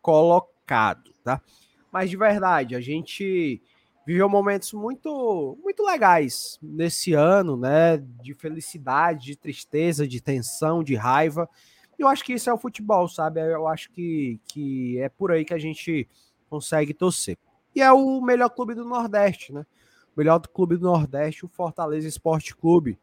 [0.00, 1.42] colocado, tá?
[1.90, 3.60] Mas de verdade, a gente
[4.06, 7.98] viveu momentos muito muito legais nesse ano, né?
[8.22, 11.48] De felicidade, de tristeza, de tensão, de raiva.
[11.98, 13.40] E eu acho que isso é o futebol, sabe?
[13.40, 16.08] Eu acho que, que é por aí que a gente
[16.48, 17.36] consegue torcer.
[17.74, 19.66] E é o melhor clube do Nordeste, né?
[20.14, 22.98] O melhor clube do Nordeste, o Fortaleza Esporte Clube.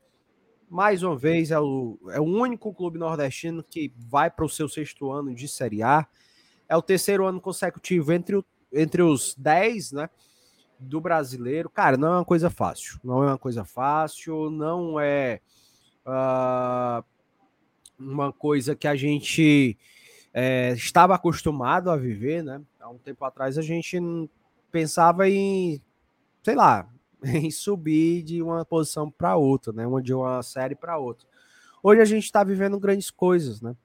[0.69, 4.67] Mais uma vez, é o, é o único clube nordestino que vai para o seu
[4.67, 6.07] sexto ano de Série A.
[6.67, 10.09] É o terceiro ano consecutivo entre, o, entre os 10, né?
[10.83, 12.99] Do brasileiro, cara, não é uma coisa fácil.
[13.03, 15.39] Não é uma coisa fácil, não é
[16.05, 17.03] uh,
[17.97, 19.77] uma coisa que a gente
[20.33, 22.61] é, estava acostumado a viver, né?
[22.79, 23.99] Há um tempo atrás a gente
[24.71, 25.81] pensava em,
[26.41, 26.87] sei lá,
[27.23, 29.85] em subir de uma posição para outra, né?
[30.01, 31.27] De uma série para outra.
[31.81, 33.75] Hoje a gente está vivendo grandes coisas, né?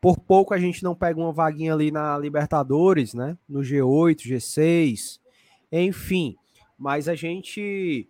[0.00, 3.36] Por pouco a gente não pega uma vaguinha ali na Libertadores, né?
[3.46, 5.20] No G8, G6,
[5.70, 6.36] enfim,
[6.78, 8.08] mas a gente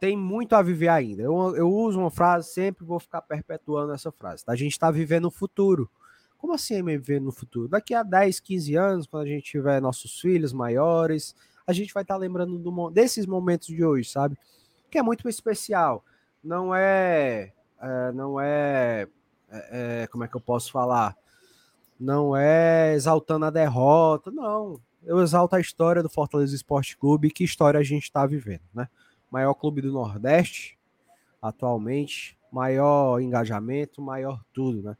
[0.00, 1.22] tem muito a viver ainda.
[1.22, 4.44] Eu, eu uso uma frase, sempre vou ficar perpetuando essa frase.
[4.44, 4.52] Tá?
[4.52, 5.90] A gente está vivendo o futuro.
[6.36, 7.68] Como assim viver no futuro?
[7.68, 11.34] Daqui a 10, 15 anos, quando a gente tiver nossos filhos maiores,
[11.66, 14.38] a gente vai estar tá lembrando do, desses momentos de hoje, sabe?
[14.88, 16.04] Que é muito especial.
[16.42, 17.52] Não é.
[17.80, 19.08] é não é,
[19.50, 21.16] é, é Como é que eu posso falar?
[21.98, 24.80] Não é exaltando a derrota, não.
[25.08, 28.90] Eu exalto a história do Fortaleza Esporte Clube, que história a gente está vivendo, né?
[29.30, 30.78] Maior clube do Nordeste,
[31.40, 34.98] atualmente, maior engajamento, maior tudo, né?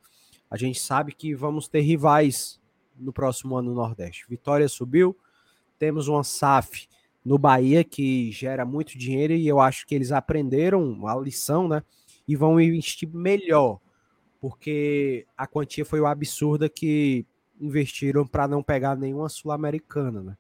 [0.51, 2.59] A gente sabe que vamos ter rivais
[2.97, 4.25] no próximo ano no Nordeste.
[4.31, 5.15] Vitória subiu,
[5.79, 6.89] temos uma SAF
[7.23, 11.83] no Bahia que gera muito dinheiro e eu acho que eles aprenderam a lição, né?
[12.27, 13.79] E vão investir melhor,
[14.41, 17.27] porque a quantia foi absurda que
[17.61, 20.37] investiram para não pegar nenhuma sul-americana, né?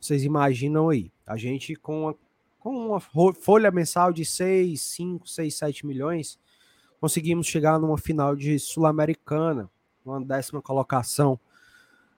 [0.00, 2.16] Vocês imaginam aí, a gente com uma,
[2.58, 6.38] com uma folha mensal de 6, 5, 6, 7 milhões,
[7.00, 9.70] conseguimos chegar numa final de Sul-Americana,
[10.04, 11.38] uma décima colocação.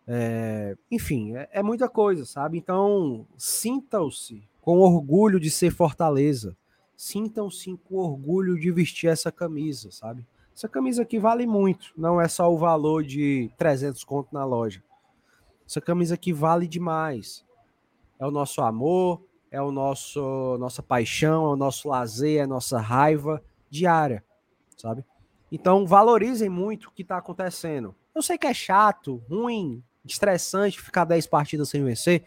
[0.07, 2.59] É, enfim, é, é, muita coisa, sabe?
[2.59, 6.57] Então, sintam-se com orgulho de ser Fortaleza.
[6.97, 10.27] Sintam-se com orgulho de vestir essa camisa, sabe?
[10.55, 14.83] Essa camisa aqui vale muito, não é só o valor de 300 conto na loja.
[15.67, 17.45] Essa camisa aqui vale demais.
[18.19, 22.47] É o nosso amor, é o nosso nossa paixão, é o nosso lazer, é a
[22.47, 24.25] nossa raiva diária
[24.77, 25.05] sabe?
[25.51, 27.95] Então valorizem muito o que está acontecendo.
[28.15, 32.25] Eu sei que é chato, ruim, estressante ficar 10 partidas sem vencer,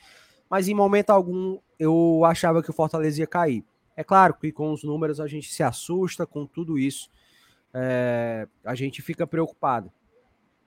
[0.49, 3.63] mas em momento algum eu achava que o Fortaleza ia cair.
[3.95, 7.09] É claro que com os números a gente se assusta com tudo isso,
[7.79, 9.91] é, a gente fica preocupado.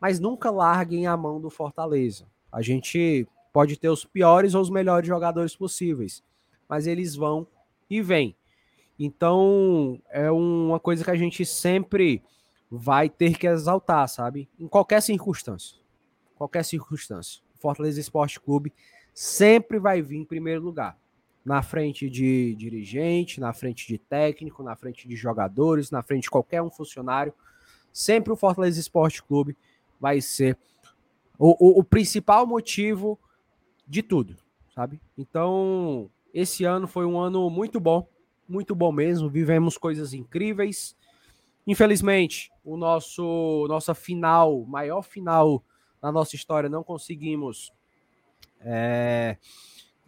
[0.01, 2.27] Mas nunca larguem a mão do Fortaleza.
[2.53, 6.23] A gente pode ter os piores ou os melhores jogadores possíveis,
[6.69, 7.47] mas eles vão
[7.89, 8.37] e vêm.
[8.97, 12.23] Então, é uma coisa que a gente sempre
[12.71, 14.49] vai ter que exaltar, sabe?
[14.59, 15.79] Em qualquer circunstância.
[16.37, 17.43] Qualquer circunstância.
[17.59, 18.73] Fortaleza Esporte Clube
[19.13, 20.97] sempre vai vir em primeiro lugar.
[21.45, 26.31] Na frente de dirigente, na frente de técnico, na frente de jogadores, na frente de
[26.31, 27.33] qualquer um funcionário.
[27.93, 29.57] Sempre o Fortaleza Esporte Clube
[29.99, 30.57] vai ser
[31.39, 33.19] o, o, o principal motivo
[33.87, 34.37] de tudo,
[34.75, 35.01] sabe?
[35.17, 38.07] Então, esse ano foi um ano muito bom
[38.51, 39.31] muito bom mesmo.
[39.31, 40.97] Vivemos coisas incríveis.
[41.67, 45.63] Infelizmente, o nosso nossa final, maior final
[46.03, 47.73] na nossa história, não conseguimos
[48.61, 49.37] é,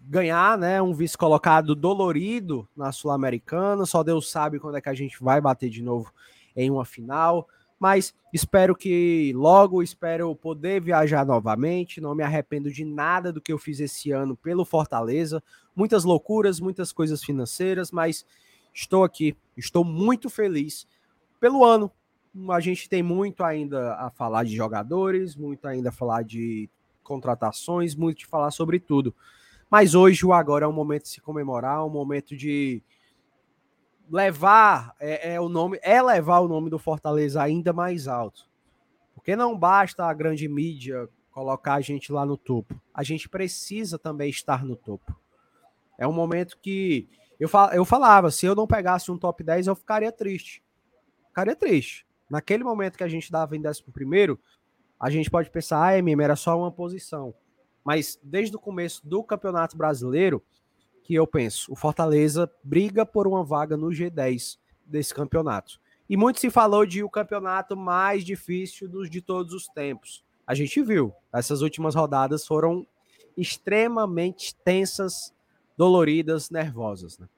[0.05, 0.81] ganhar, né?
[0.83, 3.87] Um vice colocado dolorido na Sul-Americana.
[3.87, 6.13] Só Deus sabe quando é que a gente vai bater de novo
[6.57, 7.49] em uma final.
[7.79, 12.01] Mas espero que logo, espero poder viajar novamente.
[12.01, 15.43] Não me arrependo de nada do que eu fiz esse ano pelo Fortaleza.
[15.75, 18.25] Muitas loucuras, muitas coisas financeiras, mas
[18.73, 20.87] estou aqui, estou muito feliz
[21.41, 21.91] pelo ano.
[22.51, 26.71] A gente tem muito ainda a falar de jogadores, muito ainda a falar de
[27.03, 29.15] contratações, muito de falar sobre tudo.
[29.73, 32.83] Mas hoje o agora é um momento de se comemorar, um momento de
[34.07, 38.51] levar é, é, o nome, é levar o nome do Fortaleza ainda mais alto.
[39.15, 42.79] Porque não basta a grande mídia colocar a gente lá no topo.
[42.93, 45.19] A gente precisa também estar no topo.
[45.97, 47.09] É um momento que
[47.41, 50.63] eu, fal, eu falava, se eu não pegasse um top 10, eu ficaria triste.
[51.29, 52.07] Ficaria triste.
[52.29, 54.39] Naquele momento que a gente dava em 11 primeiro,
[55.01, 57.33] a gente pode pensar, ah, MM, era só uma posição.
[57.85, 60.43] Mas desde o começo do Campeonato Brasileiro,
[61.03, 65.81] que eu penso, o Fortaleza briga por uma vaga no G10 desse campeonato.
[66.09, 70.25] E muito se falou de o campeonato mais difícil dos de todos os tempos.
[70.47, 72.87] A gente viu, essas últimas rodadas foram
[73.37, 75.35] extremamente tensas,
[75.77, 77.19] doloridas, nervosas.
[77.19, 77.29] Né?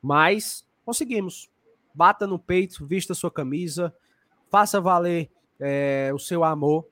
[0.00, 1.50] Mas conseguimos.
[1.94, 3.94] Bata no peito, vista sua camisa,
[4.50, 6.86] faça valer é, o seu amor.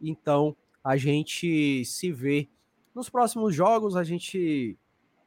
[0.00, 2.48] Então a gente se vê
[2.94, 3.96] nos próximos jogos.
[3.96, 4.78] A gente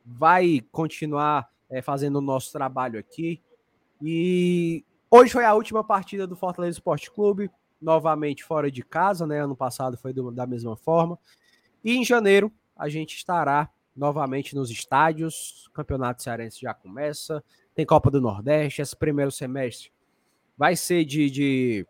[0.05, 3.41] vai continuar é, fazendo o nosso trabalho aqui.
[4.01, 7.49] E hoje foi a última partida do Fortaleza Esporte Clube,
[7.81, 9.41] novamente fora de casa, né?
[9.41, 11.17] Ano passado foi do, da mesma forma.
[11.83, 15.65] E em janeiro a gente estará novamente nos estádios.
[15.67, 17.43] O Campeonato Cearense já começa.
[17.73, 18.81] Tem Copa do Nordeste.
[18.81, 19.91] Esse primeiro semestre
[20.55, 21.87] vai ser de, de,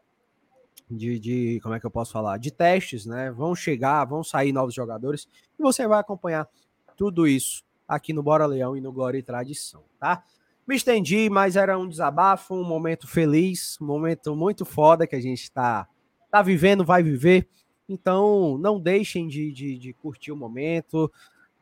[0.89, 2.38] de, de, como é que eu posso falar?
[2.38, 3.32] De testes, né?
[3.32, 5.28] Vão chegar, vão sair novos jogadores
[5.60, 6.47] e você vai acompanhar
[6.95, 10.23] tudo isso aqui no Bora Leão e no Glória e Tradição, tá?
[10.67, 15.21] Me estendi, mas era um desabafo, um momento feliz, um momento muito foda que a
[15.21, 15.88] gente tá,
[16.30, 17.47] tá vivendo, vai viver.
[17.88, 21.10] Então, não deixem de, de, de curtir o momento.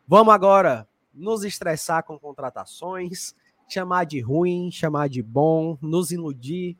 [0.07, 3.35] Vamos agora nos estressar com contratações.
[3.67, 6.75] chamar de ruim, chamar de bom, nos iludir.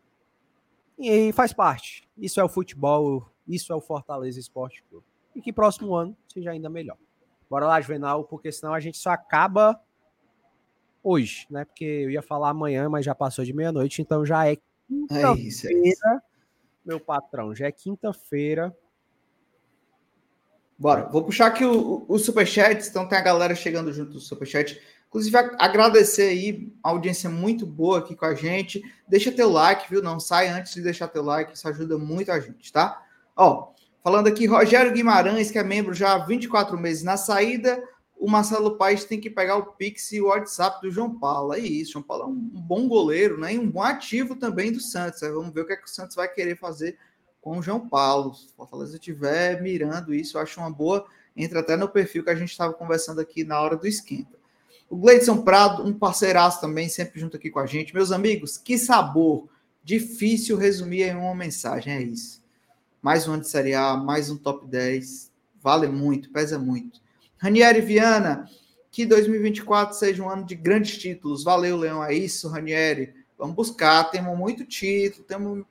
[0.98, 2.08] E faz parte.
[2.18, 5.06] Isso é o futebol, isso é o Fortaleza Esporte Clube.
[5.36, 6.98] E que próximo ano seja ainda melhor.
[7.50, 9.80] Bora lá, Juvenal, porque senão a gente só acaba
[11.04, 11.66] hoje, né?
[11.66, 16.10] Porque eu ia falar amanhã, mas já passou de meia-noite, então já é, é quinta-feira,
[16.16, 16.22] é
[16.84, 17.54] meu patrão.
[17.54, 18.76] Já é quinta-feira.
[20.78, 24.82] Bora, vou puxar aqui o, o, superchat, então tem a galera chegando junto do superchat.
[25.16, 28.84] Inclusive, agradecer aí a audiência muito boa aqui com a gente.
[29.08, 30.02] Deixa teu like, viu?
[30.02, 33.02] Não sai antes de deixar teu like, isso ajuda muito a gente, tá?
[33.34, 33.72] Ó,
[34.04, 37.82] falando aqui, Rogério Guimarães, que é membro já há 24 meses na saída,
[38.18, 41.54] o Marcelo Paes tem que pegar o Pix e o WhatsApp do João Paulo.
[41.54, 43.54] É isso, João Paulo é um bom goleiro, né?
[43.54, 45.22] E um bom ativo também do Santos.
[45.22, 46.98] Vamos ver o que, é que o Santos vai querer fazer
[47.40, 48.34] com o João Paulo.
[48.34, 51.06] Se o Fortaleza estiver mirando isso, eu acho uma boa.
[51.38, 54.44] Entra até no perfil que a gente estava conversando aqui na hora do esquenta.
[54.90, 57.94] O Gleidson Prado, um parceiraço também, sempre junto aqui com a gente.
[57.94, 59.50] Meus amigos, que sabor!
[59.84, 62.44] Difícil resumir em uma mensagem, é isso.
[63.02, 65.32] Mais um ano de Série A, mais um top 10.
[65.62, 67.00] Vale muito, pesa muito.
[67.38, 68.50] Ranieri Viana,
[68.92, 71.44] que 2024 seja um ano de grandes títulos.
[71.44, 72.04] Valeu, Leão.
[72.04, 73.14] É isso, Ranieri.
[73.38, 74.06] Vamos buscar.
[74.06, 75.66] Temos muito título, temos,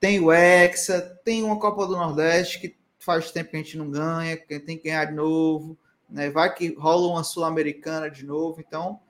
[0.00, 3.90] tem o Hexa, tem uma Copa do Nordeste que faz tempo que a gente não
[3.90, 5.78] ganha, que tem que ganhar de novo.
[6.08, 6.30] Né?
[6.30, 8.60] Vai que rola uma Sul-Americana de novo.
[8.60, 9.00] Então,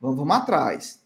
[0.00, 1.02] vamos, vamos atrás.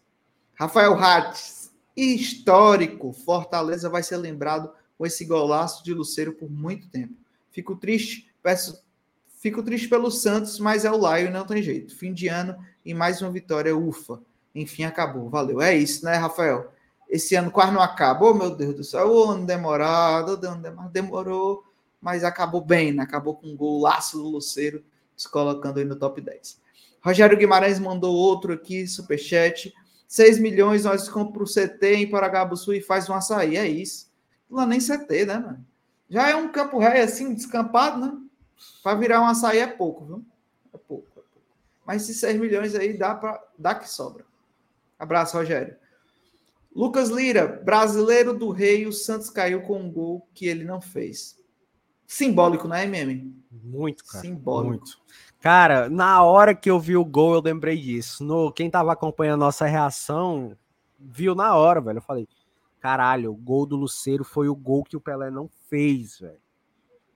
[0.53, 3.13] Rafael Hartz, histórico.
[3.13, 7.15] Fortaleza vai ser lembrado com esse golaço de Luceiro por muito tempo.
[7.51, 8.83] Fico triste, peço
[9.39, 11.95] Fico triste pelo Santos, mas é o Laio não tem jeito.
[11.95, 14.19] Fim de ano e mais uma vitória, ufa.
[14.53, 15.29] Enfim, acabou.
[15.29, 15.61] Valeu.
[15.61, 16.73] É isso, né, Rafael?
[17.09, 19.07] Esse ano quase não acabou, meu Deus do céu.
[19.07, 20.37] O ano demorado,
[20.91, 21.63] demorou,
[22.01, 23.01] mas acabou bem, né?
[23.01, 24.83] Acabou com um golaço do Luceiro,
[25.19, 26.61] se colocando aí no top 10.
[27.01, 29.73] Rogério Guimarães mandou outro aqui, superchat.
[30.07, 33.57] 6 milhões nós compramos o CT em Paragabuçu e faz um açaí.
[33.57, 34.09] É isso.
[34.49, 35.65] Lá nem CT, né, mano?
[36.09, 38.17] Já é um campo ré assim, descampado, né?
[38.81, 40.25] Para virar um açaí é pouco, viu?
[40.73, 41.29] É pouco, é pouco.
[41.85, 44.25] Mas esses 6 milhões aí dá, para dá que sobra.
[44.97, 45.75] Abraço, Rogério.
[46.73, 51.37] Lucas Lira, brasileiro do rei, o Santos caiu com um gol que ele não fez.
[52.07, 53.38] Simbólico, né, MM?
[53.51, 54.21] Muito, cara.
[54.21, 54.69] Simbólico.
[54.69, 54.99] Muito.
[55.39, 58.23] Cara, na hora que eu vi o gol, eu lembrei disso.
[58.23, 60.55] No, quem tava acompanhando a nossa reação,
[60.99, 61.97] viu na hora, velho.
[61.97, 62.27] Eu falei,
[62.79, 66.39] caralho, o gol do Luceiro foi o gol que o Pelé não fez, velho.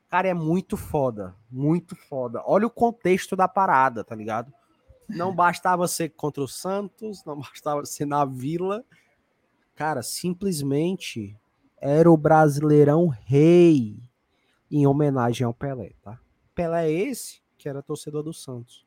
[0.10, 1.36] Cara, é muito foda.
[1.52, 2.42] Muito foda.
[2.46, 4.52] Olha o contexto da parada, tá ligado?
[5.08, 8.84] Não bastava ser contra o Santos, não bastava ser na Vila.
[9.76, 11.36] Cara, simplesmente
[11.82, 14.02] era o Brasileirão Rei
[14.76, 16.20] em homenagem ao Pelé, tá?
[16.56, 18.86] Pelé é esse que era torcedor do Santos.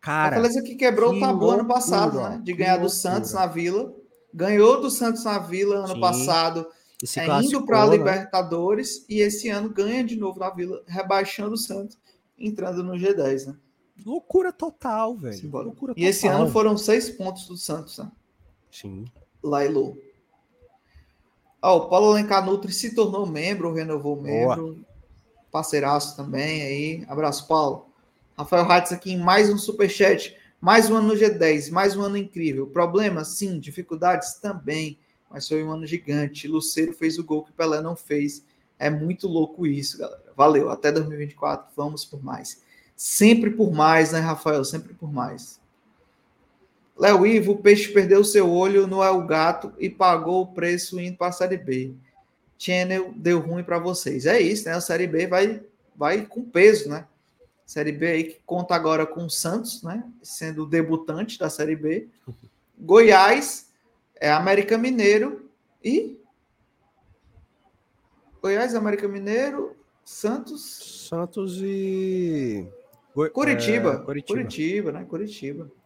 [0.00, 2.40] Cara, Fortaleza que quebrou que o tabu ano passado, né?
[2.42, 3.94] De ganhar do Santos na Vila.
[4.34, 6.00] Ganhou do Santos na Vila ano Sim.
[6.00, 6.66] passado
[7.16, 7.96] é, indo para a né?
[7.96, 11.96] Libertadores e esse ano ganha de novo na Vila, rebaixando o Santos,
[12.36, 13.56] entrando no G10, né?
[14.04, 15.50] Loucura total, velho.
[15.50, 18.10] Loucura e esse ano foram seis pontos do Santos, né?
[18.70, 19.04] Sim.
[19.42, 19.96] Lailo.
[21.60, 24.74] Ó, oh, o Paulo Alencar Nutri se tornou membro, renovou membro.
[24.74, 24.76] Boa.
[25.50, 27.04] Parceiraço também aí.
[27.08, 27.86] Abraço, Paulo.
[28.36, 30.36] Rafael Ratz aqui em mais um superchat.
[30.60, 32.66] Mais um ano no G10, mais um ano incrível.
[32.66, 33.28] Problemas?
[33.28, 33.58] Sim.
[33.58, 34.34] Dificuldades?
[34.34, 34.98] Também
[35.30, 36.48] mas foi um ano gigante.
[36.48, 38.42] Luceiro fez o gol que Pelé não fez.
[38.78, 40.22] É muito louco isso, galera.
[40.36, 40.70] Valeu.
[40.70, 42.62] Até 2024, vamos por mais.
[42.96, 44.64] Sempre por mais, né, Rafael?
[44.64, 45.60] Sempre por mais.
[46.98, 51.16] Léo Ivo, o peixe perdeu seu olho no El Gato e pagou o preço indo
[51.16, 51.94] para a Série B.
[52.58, 54.26] Channel deu ruim para vocês.
[54.26, 54.74] É isso, né?
[54.74, 55.62] A Série B vai,
[55.94, 57.06] vai com peso, né?
[57.64, 60.02] Série B aí que conta agora com o Santos, né?
[60.22, 62.08] Sendo o debutante da Série B.
[62.76, 63.68] Goiás
[64.16, 65.48] é América Mineiro
[65.84, 66.18] e
[68.42, 72.66] Goiás, América Mineiro, Santos, Santos e
[73.32, 75.04] Curitiba, é, Curitiba, Curitiba, né?
[75.04, 75.77] Curitiba.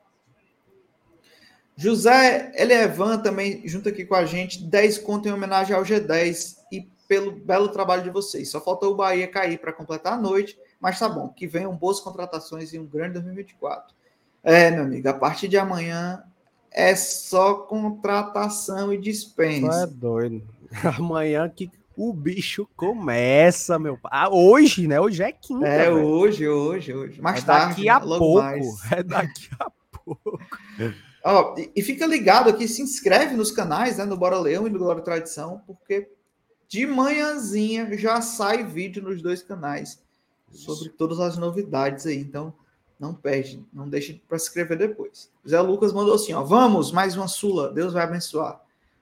[1.77, 6.83] José Elevan também junto aqui com a gente, 10 conto em homenagem ao G10 e
[7.09, 8.51] pelo belo trabalho de vocês.
[8.51, 12.01] Só faltou o Bahia cair para completar a noite, mas tá bom, que venham boas
[12.01, 13.95] contratações e um grande 2024.
[14.45, 16.23] É, meu amigo, a partir de amanhã
[16.71, 19.85] é só contratação e dispensa.
[19.85, 20.43] é doido.
[20.99, 24.11] Amanhã que o bicho começa, meu pai.
[24.13, 24.99] Ah, hoje, né?
[24.99, 25.67] Hoje é quinta.
[25.67, 25.99] É, véio.
[25.99, 27.21] hoje, hoje, hoje.
[27.21, 27.75] Mais é tarde.
[27.75, 28.19] Daqui a né?
[28.19, 28.43] pouco.
[28.43, 28.67] Mais.
[28.93, 30.41] É daqui a pouco.
[31.25, 34.05] Ó, e, e, fica ligado aqui, se inscreve nos canais, né?
[34.05, 36.11] No Bora Leão e no Glória Tradição, porque
[36.69, 40.03] de manhãzinha já sai vídeo nos dois canais
[40.51, 42.19] sobre todas as novidades aí.
[42.19, 42.53] Então,
[42.99, 45.29] Não perde, não deixe para escrever depois.
[45.49, 48.61] Zé Lucas mandou assim, ó, vamos, mais uma Sula, Deus vai abençoar.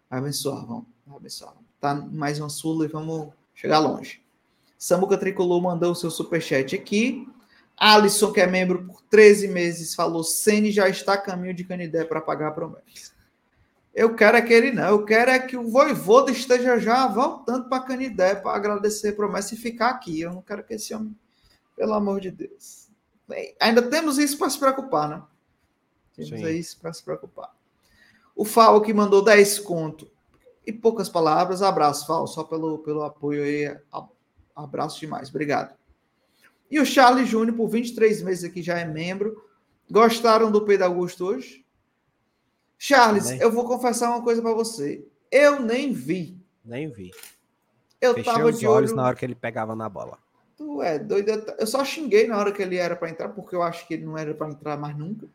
[0.09, 1.55] Vai abençoar, vamos, vai abençoar.
[1.79, 4.23] Tá mais uma Sula e vamos chegar longe.
[4.79, 7.29] Samuca Tricolor mandou o seu superchat aqui.
[7.81, 12.05] Alisson, que é membro por 13 meses, falou: Sene já está a caminho de Canidé
[12.05, 13.13] para pagar a promessa.
[13.95, 17.69] Eu quero é que ele não, eu quero é que o Voivoda esteja já voltando
[17.71, 20.21] para Canidé para agradecer a promessa e ficar aqui.
[20.21, 21.17] Eu não quero que esse homem,
[21.75, 22.89] pelo amor de Deus.
[23.59, 25.23] Ainda temos isso para se preocupar, né?
[26.15, 26.49] Temos Sim.
[26.51, 27.51] isso para se preocupar.
[28.37, 30.11] O Fal que mandou 10 conto.
[30.67, 31.63] E poucas palavras.
[31.63, 33.75] Abraço, Fal, só pelo, pelo apoio aí.
[34.55, 35.80] Abraço demais, obrigado.
[36.71, 39.45] E o Charles Júnior, por 23 meses aqui, já é membro.
[39.91, 41.65] Gostaram do Pedro Augusto hoje?
[42.79, 43.41] Charles, Também.
[43.41, 45.05] eu vou confessar uma coisa para você.
[45.31, 46.39] Eu nem vi.
[46.65, 47.11] Nem vi.
[48.01, 48.97] Eu Fechei tava os de olhos olho...
[48.97, 50.17] na hora que ele pegava na bola.
[50.57, 51.31] Tu é doido.
[51.59, 54.07] Eu só xinguei na hora que ele era para entrar, porque eu acho que ele
[54.07, 55.27] não era para entrar mais nunca.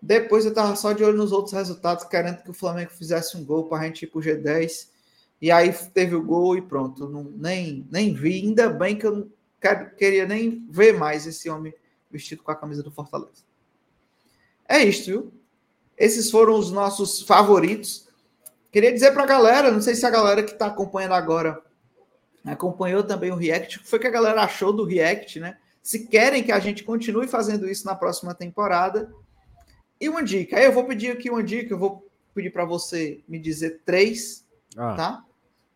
[0.00, 3.44] Depois eu tava só de olho nos outros resultados, querendo que o Flamengo fizesse um
[3.44, 4.88] gol para a gente ir pro G10.
[5.42, 7.08] E aí teve o gol e pronto.
[7.08, 8.42] Não, nem, nem vi.
[8.42, 9.28] Ainda bem que eu
[9.66, 11.74] quero, queria nem ver mais esse homem
[12.10, 13.44] vestido com a camisa do Fortaleza.
[14.68, 15.32] É isto, viu?
[15.96, 18.08] Esses foram os nossos favoritos.
[18.70, 21.62] Queria dizer para a galera, não sei se a galera que está acompanhando agora
[22.44, 25.58] acompanhou também o React, o que foi que a galera achou do React, né?
[25.82, 29.12] Se querem que a gente continue fazendo isso na próxima temporada.
[30.00, 33.38] E uma dica, eu vou pedir aqui uma dica, eu vou pedir para você me
[33.38, 34.44] dizer três,
[34.76, 34.94] ah.
[34.94, 35.24] tá?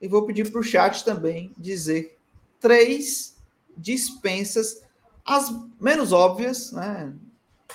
[0.00, 2.18] E vou pedir para o chat também dizer
[2.60, 3.39] três
[3.76, 4.82] dispensas,
[5.24, 5.50] as
[5.80, 7.12] menos óbvias, né?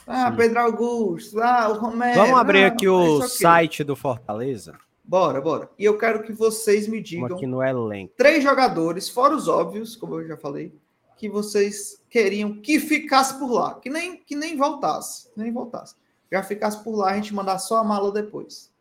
[0.06, 0.38] Ah, Sim.
[0.38, 2.16] Pedro Augusto, ah, o Romero.
[2.16, 4.78] Vamos abrir ah, aqui o site do Fortaleza.
[5.04, 5.70] Bora, bora.
[5.78, 7.36] E eu quero que vocês me digam.
[7.36, 8.14] Aqui no elenco.
[8.18, 10.74] Três jogadores, fora os óbvios, como eu já falei,
[11.16, 15.96] que vocês queriam que ficasse por lá, que nem que nem voltasse, nem voltasse.
[16.32, 18.72] Já ficasse por lá, a gente mandar só a mala depois.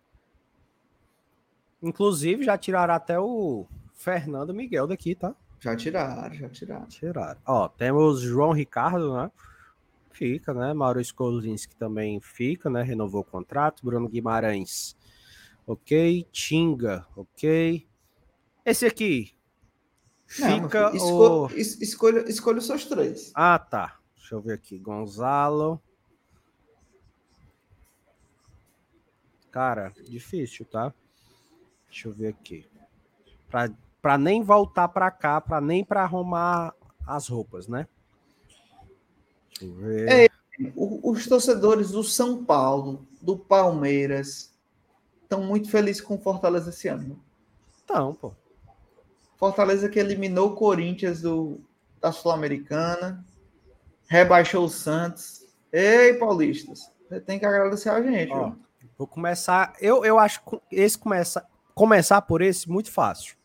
[1.82, 5.34] Inclusive, já tiraram até o Fernando Miguel daqui, tá?
[5.64, 6.86] Já tiraram, já tiraram.
[6.88, 7.40] Tiraram.
[7.46, 9.30] Ó, temos João Ricardo, né?
[10.12, 10.74] Fica, né?
[10.74, 12.82] Maurício Kolinski também fica, né?
[12.82, 13.82] Renovou o contrato.
[13.82, 14.94] Bruno Guimarães,
[15.66, 16.28] ok.
[16.30, 17.88] Tinga, ok.
[18.62, 19.34] Esse aqui,
[20.26, 21.50] fica Não, esco ou...
[21.56, 23.32] escolha, escolha os seus três.
[23.34, 23.98] Ah, tá.
[24.16, 24.78] Deixa eu ver aqui.
[24.78, 25.80] Gonzalo.
[29.50, 30.92] Cara, difícil, tá?
[31.88, 32.66] Deixa eu ver aqui.
[33.48, 33.70] Pra,
[34.04, 36.74] pra nem voltar pra cá, pra nem pra arrumar
[37.06, 37.88] as roupas, né?
[40.06, 40.28] É,
[40.76, 44.52] os torcedores do São Paulo, do Palmeiras,
[45.22, 47.18] estão muito felizes com o Fortaleza esse ano.
[47.82, 48.32] Então, pô.
[49.38, 51.58] Fortaleza que eliminou o Corinthians do,
[51.98, 53.24] da Sul-Americana,
[54.06, 55.46] rebaixou o Santos.
[55.72, 58.34] Ei, paulistas, você tem que agradecer a gente.
[58.34, 58.52] Ó,
[58.98, 59.72] vou começar.
[59.80, 63.42] Eu, eu acho que esse começa, começar por esse muito fácil.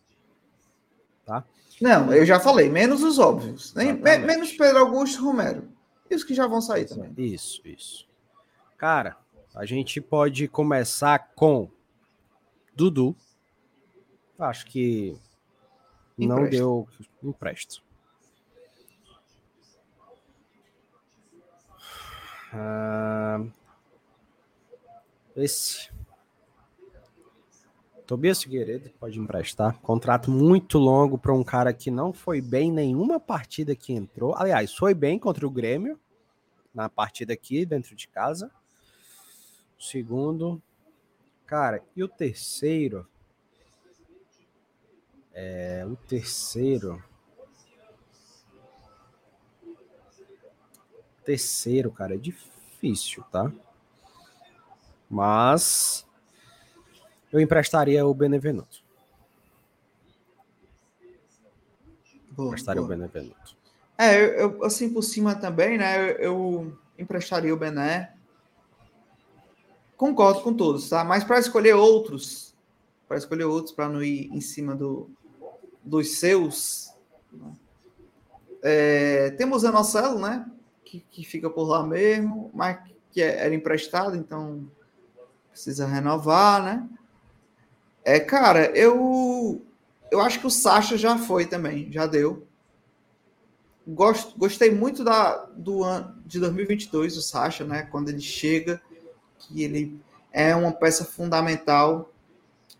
[1.30, 1.44] Tá?
[1.80, 3.72] Não, eu já falei, menos os óbvios.
[3.76, 5.70] Nem, menos Pedro Augusto Romero.
[6.10, 7.14] E os que já vão sair também.
[7.16, 8.10] Isso, isso.
[8.76, 9.16] Cara,
[9.54, 11.70] a gente pode começar com
[12.76, 13.16] Dudu.
[14.40, 15.16] Acho que
[16.18, 16.88] não deu
[17.22, 17.84] empresto.
[22.52, 23.46] Ah,
[25.36, 25.92] esse
[28.10, 29.80] Tobias Figueiredo pode emprestar.
[29.82, 34.34] Contrato muito longo para um cara que não foi bem nenhuma partida que entrou.
[34.36, 36.00] Aliás, foi bem contra o Grêmio
[36.74, 38.50] na partida aqui dentro de casa.
[39.78, 40.60] O segundo,
[41.46, 43.08] cara, e o terceiro?
[45.32, 47.04] É, o terceiro.
[51.24, 53.54] Terceiro, cara, é difícil, tá?
[55.08, 56.09] Mas
[57.32, 58.84] eu emprestaria o Benevenuto.
[62.32, 62.94] Boa, emprestaria boa.
[62.94, 63.58] o Benevenuto.
[63.98, 66.12] É, eu, eu, assim por cima também, né?
[66.12, 68.14] Eu, eu emprestaria o Bené.
[69.98, 71.04] Concordo com todos, tá?
[71.04, 72.56] Mas para escolher outros,
[73.08, 75.10] para escolher outros, para não ir em cima do,
[75.84, 76.94] dos seus,
[77.34, 77.52] né?
[78.64, 80.50] é, temos o Marcelo, né?
[80.86, 82.80] Que, que fica por lá mesmo, mas
[83.12, 84.66] que é, era emprestado, então
[85.52, 86.90] precisa renovar, né?
[88.04, 89.62] É, cara, eu
[90.12, 92.48] eu acho que o Sacha já foi também, já deu.
[93.88, 98.82] Gosto, gostei muito da do ano de 2022 o Sacha, né, quando ele chega,
[99.38, 100.00] que ele
[100.32, 102.12] é uma peça fundamental,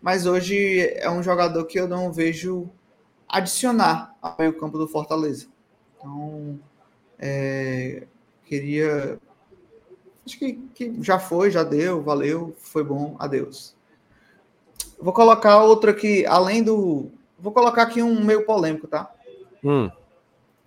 [0.00, 2.70] mas hoje é um jogador que eu não vejo
[3.28, 5.46] adicionar ao meio campo do Fortaleza.
[5.98, 6.58] Então,
[7.18, 8.06] é,
[8.50, 9.16] Queria.
[10.26, 13.76] Acho que, que já foi, já deu, valeu, foi bom, adeus.
[15.00, 17.10] Vou colocar outro aqui, além do.
[17.38, 19.10] Vou colocar aqui um meio polêmico, tá?
[19.64, 19.90] Hum.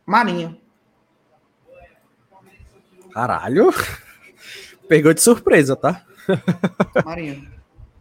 [0.06, 0.58] Marinho.
[3.14, 3.72] Caralho.
[4.88, 6.04] Pegou de surpresa, tá?
[7.06, 7.48] Marinho.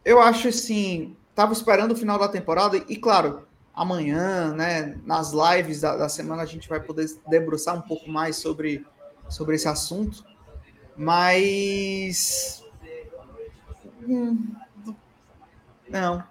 [0.05, 1.17] Eu acho assim.
[1.35, 6.43] Tava esperando o final da temporada e, claro, amanhã, né, nas lives da, da semana,
[6.43, 8.85] a gente vai poder debruçar um pouco mais sobre,
[9.29, 10.25] sobre esse assunto.
[10.97, 12.63] Mas.
[14.07, 14.55] Hum,
[15.93, 16.25] não.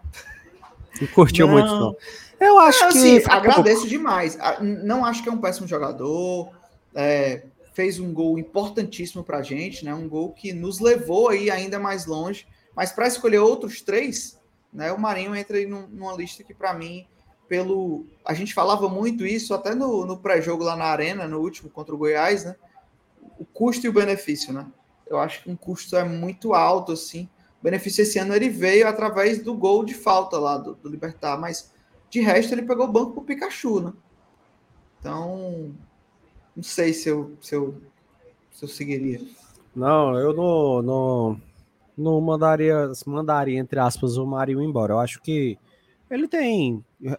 [0.99, 1.53] Não curtiu não.
[1.53, 1.95] muito, não.
[2.39, 3.29] Eu acho assim, que.
[3.29, 4.37] Agradeço demais.
[4.83, 6.51] Não acho que é um péssimo jogador.
[6.93, 7.43] É,
[7.73, 9.93] fez um gol importantíssimo para a gente, né?
[9.93, 12.47] Um gol que nos levou aí ainda mais longe.
[12.75, 14.39] Mas para escolher outros três,
[14.73, 14.91] né?
[14.91, 17.05] O Marinho entra aí numa lista que para mim,
[17.47, 21.69] pelo a gente falava muito isso até no, no pré-jogo lá na arena, no último
[21.69, 22.55] contra o Goiás, né?
[23.37, 24.65] O custo e o benefício, né?
[25.05, 27.29] Eu acho que um custo é muito alto assim.
[27.61, 31.71] Benefício esse ano ele veio através do gol de falta lá do, do Libertar, mas
[32.09, 33.93] de resto ele pegou o banco pro Pikachu, né?
[34.99, 35.73] Então,
[36.55, 37.81] não sei se eu, se eu,
[38.51, 39.21] se eu seguiria.
[39.75, 41.41] Não, eu não, não,
[41.97, 44.93] não mandaria, mandaria, entre aspas, o Marinho embora.
[44.93, 45.57] Eu acho que
[46.09, 47.17] ele tem é,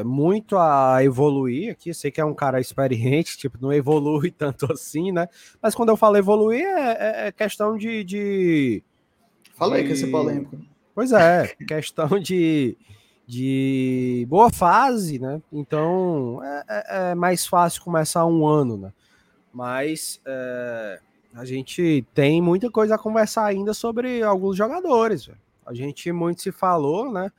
[0.00, 1.92] é, muito a evoluir aqui.
[1.92, 5.28] Sei que é um cara experiente, tipo, não evolui tanto assim, né?
[5.60, 8.02] Mas quando eu falo evoluir, é, é, é questão de.
[8.02, 8.82] de
[9.56, 9.88] Falei de...
[9.88, 10.56] que esse polêmico.
[10.94, 12.76] Pois é, questão de
[13.26, 15.42] de boa fase, né?
[15.52, 18.92] Então é, é, é, mais fácil começar um ano, né?
[19.52, 21.00] Mas é,
[21.34, 25.26] a gente tem muita coisa a conversar ainda sobre alguns jogadores.
[25.26, 25.38] Véio.
[25.66, 27.32] A gente muito se falou, né?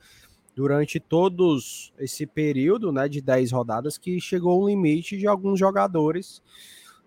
[0.54, 6.42] Durante todos esse período, né, de 10 rodadas, que chegou o limite de alguns jogadores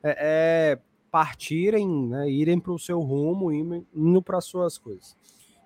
[0.01, 0.80] é, é,
[1.12, 5.16] partirem, né, irem para o seu rumo, indo para suas coisas.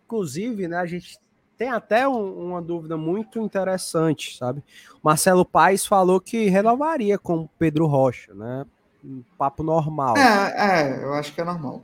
[0.06, 1.20] Inclusive, né, a gente
[1.58, 4.64] tem até um, uma dúvida muito interessante, sabe?
[5.02, 8.66] Marcelo Paes falou que renovaria com Pedro Rocha, né?
[9.04, 10.18] Um papo normal.
[10.18, 11.82] É, é, eu acho que é normal.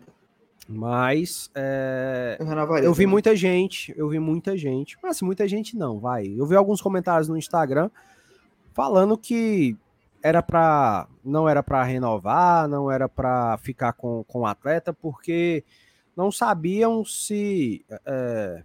[0.68, 6.00] Mas é, eu, eu vi muita gente, eu vi muita gente, mas muita gente não,
[6.00, 6.28] vai.
[6.28, 7.90] Eu vi alguns comentários no Instagram
[8.74, 9.78] falando que
[10.24, 15.64] era para não era para renovar, não era para ficar com, com o atleta, porque
[16.16, 18.64] não sabiam se é,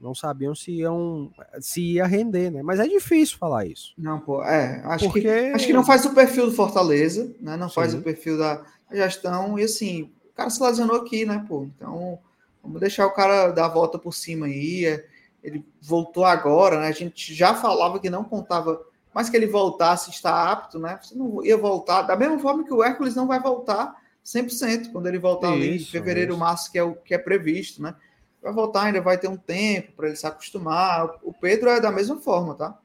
[0.00, 1.30] não sabiam se iam
[1.60, 2.62] se ia render, né?
[2.62, 3.94] Mas é difícil falar isso.
[3.96, 5.20] Não, pô, é, acho Porque...
[5.20, 7.56] que acho que não faz o perfil do Fortaleza, né?
[7.56, 7.74] Não Sim.
[7.76, 11.64] faz o perfil da gestão e assim, o cara se lesionou aqui, né, pô?
[11.64, 12.18] Então,
[12.62, 14.86] vamos deixar o cara dar a volta por cima aí.
[14.86, 15.06] É,
[15.42, 16.88] ele voltou agora, né?
[16.88, 18.80] A gente já falava que não contava,
[19.14, 20.98] mas que ele voltasse está apto, né?
[21.02, 23.94] Você não ia voltar, da mesma forma que o Hércules não vai voltar
[24.24, 26.40] 100% quando ele voltar isso, ali em fevereiro, isso.
[26.40, 27.94] março, que é o que é previsto, né?
[28.42, 31.18] vai voltar, ainda vai ter um tempo para ele se acostumar.
[31.22, 32.76] O Pedro é da mesma forma, tá?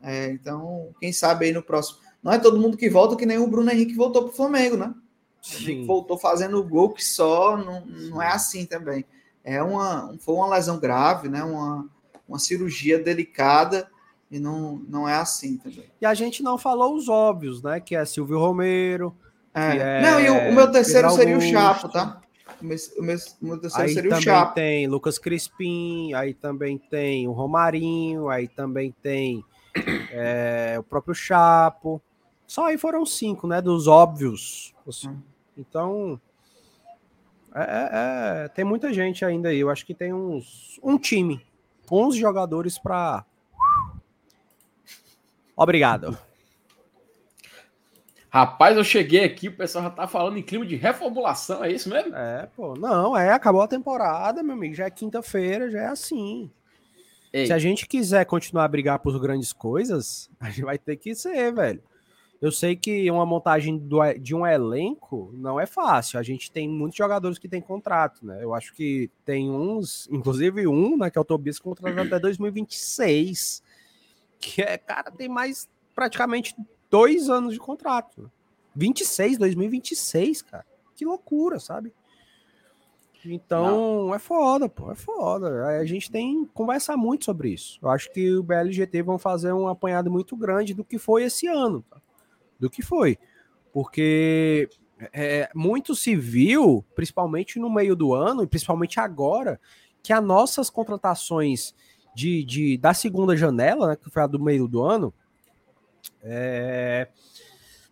[0.00, 1.98] É, então, quem sabe aí no próximo.
[2.22, 4.76] Não é todo mundo que volta que nem o Bruno Henrique voltou para o Flamengo,
[4.76, 4.94] né?
[5.42, 5.84] Sim.
[5.84, 9.04] Voltou fazendo o gol que só, não, não é assim também.
[9.42, 11.42] É uma, foi uma lesão grave, né?
[11.42, 11.86] Uma,
[12.26, 13.90] uma cirurgia delicada
[14.34, 15.84] e não, não é assim também.
[16.00, 17.78] E a gente não falou os óbvios, né?
[17.78, 19.16] Que é Silvio Romero.
[19.54, 19.76] É.
[19.76, 22.20] é não, e o, o meu terceiro seria o Chapo, tá?
[22.60, 24.54] O meu, o meu, o meu terceiro aí seria também o Chapo.
[24.56, 29.44] tem Lucas Crispim, aí também tem o Romarinho, aí também tem
[30.10, 32.02] é, o próprio Chapo.
[32.44, 33.62] Só aí foram cinco, né?
[33.62, 34.74] Dos óbvios.
[35.06, 35.20] Hum.
[35.56, 36.20] Então,
[37.54, 39.60] é, é, é, tem muita gente ainda aí.
[39.60, 41.40] Eu acho que tem uns um time,
[41.88, 43.24] 11 jogadores para.
[45.56, 46.18] Obrigado.
[48.34, 51.88] Rapaz, eu cheguei aqui, o pessoal já tá falando em clima de reformulação, é isso
[51.88, 52.16] mesmo?
[52.16, 52.74] É, pô.
[52.74, 54.74] Não, é, acabou a temporada, meu amigo.
[54.74, 56.50] Já é quinta-feira, já é assim.
[57.32, 57.46] Ei.
[57.46, 61.14] Se a gente quiser continuar a brigar por grandes coisas, a gente vai ter que
[61.14, 61.80] ser, velho.
[62.42, 66.18] Eu sei que uma montagem do, de um elenco não é fácil.
[66.18, 68.38] A gente tem muitos jogadores que têm contrato, né?
[68.42, 73.62] Eu acho que tem uns, inclusive um, né, que é o Tobias, contratado até 2026.
[74.44, 76.54] Que é, cara, tem mais praticamente
[76.90, 78.30] dois anos de contrato.
[78.76, 80.66] 26, 2026, cara.
[80.94, 81.94] Que loucura, sabe?
[83.24, 84.14] Então, Não.
[84.14, 85.66] é foda, pô, é foda.
[85.66, 87.78] A gente tem que conversar muito sobre isso.
[87.80, 91.46] Eu acho que o BLGT vão fazer um apanhado muito grande do que foi esse
[91.46, 91.96] ano, tá?
[92.60, 93.18] do que foi.
[93.72, 94.68] Porque
[95.12, 99.58] é, muito se viu, principalmente no meio do ano, e principalmente agora,
[100.02, 101.74] que as nossas contratações
[102.14, 105.12] de, de, da segunda janela, né, que foi a do meio do ano,
[106.22, 107.08] é,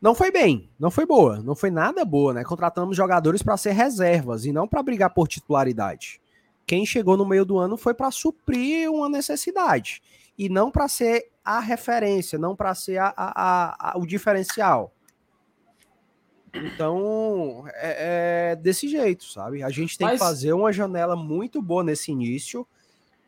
[0.00, 2.42] não foi bem, não foi boa, não foi nada boa, né?
[2.42, 6.20] Contratamos jogadores para ser reservas e não para brigar por titularidade.
[6.66, 10.02] Quem chegou no meio do ano foi para suprir uma necessidade
[10.36, 14.92] e não para ser a referência, não para ser a, a, a, o diferencial.
[16.54, 19.62] Então, é, é, desse jeito, sabe?
[19.62, 20.18] A gente tem Mas...
[20.18, 22.66] que fazer uma janela muito boa nesse início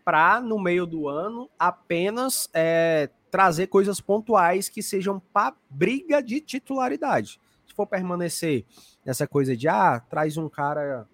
[0.05, 6.41] para, no meio do ano, apenas é, trazer coisas pontuais que sejam para briga de
[6.41, 7.41] titularidade.
[7.67, 8.65] Se for permanecer
[9.05, 11.09] nessa coisa de, ah, traz um cara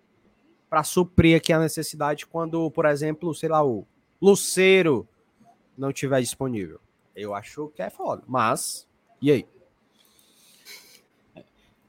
[0.69, 3.87] para suprir aqui a necessidade quando, por exemplo, sei lá, o
[4.21, 5.09] Luceiro
[5.77, 6.81] não tiver disponível.
[7.17, 8.23] Eu acho que é foda.
[8.27, 8.87] Mas,
[9.21, 9.49] e aí?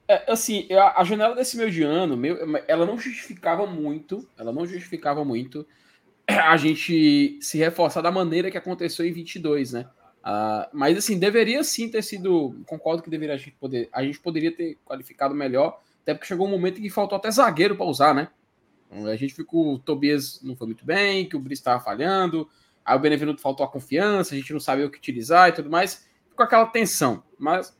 [0.08, 2.18] É, assim, a janela desse meio de ano,
[2.68, 5.66] ela não justificava muito, ela não justificava muito
[6.40, 9.88] a gente se reforçar da maneira que aconteceu em 22, né?
[10.22, 12.62] Uh, mas assim, deveria sim ter sido.
[12.68, 13.90] Concordo que deveria a gente poder.
[13.92, 17.32] A gente poderia ter qualificado melhor, até porque chegou um momento em que faltou até
[17.32, 18.28] zagueiro para usar, né?
[18.92, 19.76] A gente ficou.
[19.76, 22.48] O Tobias não foi muito bem, que o Brice estava falhando,
[22.86, 25.70] aí o Benevenuto faltou a confiança, a gente não sabia o que utilizar e tudo
[25.70, 26.08] mais.
[26.30, 27.24] Ficou aquela tensão.
[27.40, 27.76] Mas,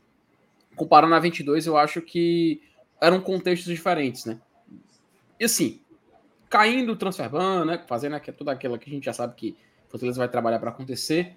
[0.74, 2.60] comparando a 22, eu acho que
[3.00, 4.40] eram contextos diferentes, né?
[5.38, 5.80] E assim,
[6.52, 7.82] caindo o transfer ban, né?
[7.88, 9.56] Fazendo toda aquela que a gente já sabe que
[9.88, 11.34] Fortaleza vai trabalhar para acontecer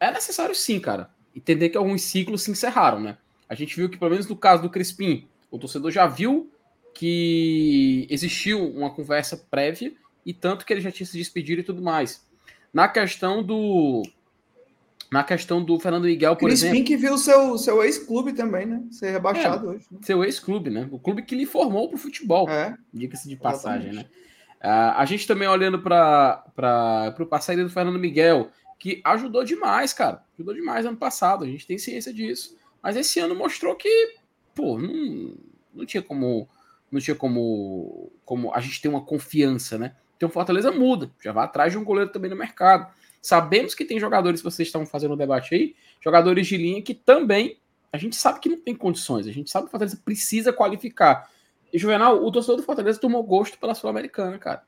[0.00, 3.18] é necessário sim, cara, entender que alguns ciclos se encerraram, né?
[3.48, 6.50] A gente viu que, pelo menos no caso do Crispim, o torcedor já viu
[6.94, 9.92] que existiu uma conversa prévia
[10.26, 12.26] e tanto que ele já tinha se despedido e tudo mais.
[12.72, 14.02] Na questão do.
[15.12, 16.84] Na questão do Fernando Miguel, por Crispim exemplo.
[16.84, 18.82] que viu seu, seu ex-clube também, né?
[18.90, 19.86] Ser rebaixado é, hoje.
[19.90, 19.98] Né?
[20.02, 20.88] Seu ex-clube, né?
[20.90, 22.48] O clube que lhe formou para o futebol.
[22.48, 22.76] É.
[22.94, 24.12] Diga-se de passagem, Exatamente.
[24.12, 24.29] né?
[24.62, 30.22] Uh, a gente também olhando para a saída do Fernando Miguel, que ajudou demais, cara.
[30.34, 32.56] Ajudou demais ano passado, a gente tem ciência disso.
[32.82, 34.16] Mas esse ano mostrou que,
[34.54, 35.34] pô, não,
[35.74, 36.48] não tinha como
[36.90, 39.94] não tinha como, como a gente ter uma confiança, né?
[40.16, 42.92] Então Fortaleza muda, já vai atrás de um goleiro também no mercado.
[43.22, 47.58] Sabemos que tem jogadores, vocês estão fazendo o debate aí, jogadores de linha que também
[47.92, 51.28] a gente sabe que não tem condições, a gente sabe que o Fortaleza precisa qualificar.
[51.72, 54.62] E Juvenal, o torcedor do Fortaleza tomou gosto pela Sul-Americana, cara.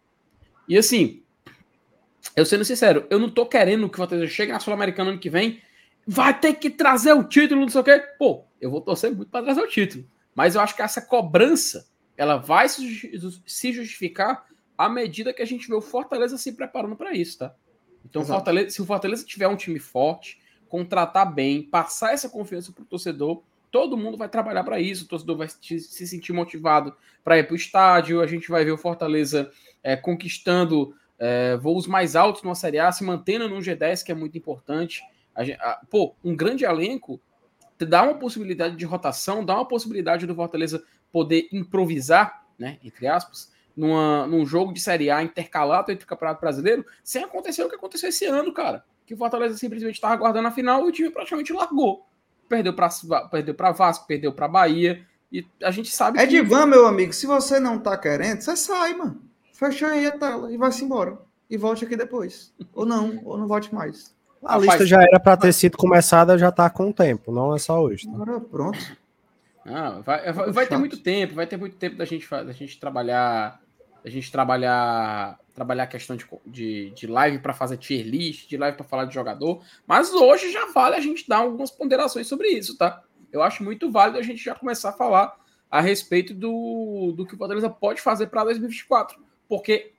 [0.68, 1.22] E assim,
[2.36, 5.30] eu sendo sincero, eu não tô querendo que o Fortaleza chegue na Sul-Americana ano que
[5.30, 5.60] vem,
[6.06, 7.98] vai ter que trazer o título, não sei o quê.
[8.18, 10.04] Pô, eu vou torcer muito para trazer o título.
[10.34, 14.46] Mas eu acho que essa cobrança, ela vai se justificar
[14.78, 17.54] à medida que a gente vê o Fortaleza se preparando para isso, tá?
[18.04, 22.84] Então, Fortaleza, se o Fortaleza tiver um time forte, contratar bem, passar essa confiança pro
[22.84, 23.42] torcedor,
[23.72, 26.94] todo mundo vai trabalhar para isso, o torcedor vai se sentir motivado
[27.24, 29.50] para ir para o estádio, a gente vai ver o Fortaleza
[29.82, 34.14] é, conquistando é, voos mais altos numa Série A, se mantendo no G10, que é
[34.14, 35.02] muito importante.
[35.34, 37.18] A, a, pô, um grande elenco
[37.78, 43.50] dá uma possibilidade de rotação, dá uma possibilidade do Fortaleza poder improvisar, né, entre aspas,
[43.74, 47.74] numa, num jogo de Série A intercalado entre o Campeonato Brasileiro, sem acontecer o que
[47.74, 48.84] aconteceu esse ano, cara.
[49.06, 52.06] Que o Fortaleza simplesmente estava aguardando a final e o time praticamente largou.
[52.56, 52.88] Perdeu para
[53.30, 55.04] perdeu Vasco, perdeu para Bahia.
[55.30, 56.36] E a gente sabe É que...
[56.36, 59.32] Edivan, meu amigo, se você não tá querendo, você sai, mano
[59.70, 61.18] fecha aí a tela e vai-se embora.
[61.48, 62.52] E volte aqui depois.
[62.72, 64.12] Ou não, ou não volte mais.
[64.42, 67.58] A Rapaz, lista já era para ter sido começada, já está com tempo, não é
[67.58, 68.06] só hoje.
[68.06, 68.12] Tá?
[68.14, 68.78] Agora pronto.
[69.64, 72.80] Ah, vai, vai, vai ter muito tempo, vai ter muito tempo da gente, da gente
[72.80, 73.60] trabalhar,
[74.02, 78.56] da gente trabalhar, trabalhar a questão de, de, de live para fazer tier list, de
[78.56, 79.62] live para falar de jogador.
[79.86, 83.02] Mas hoje já vale a gente dar algumas ponderações sobre isso, tá?
[83.30, 85.36] Eu acho muito válido a gente já começar a falar
[85.70, 89.92] a respeito do, do que o Fortaleza pode fazer para 2024 porque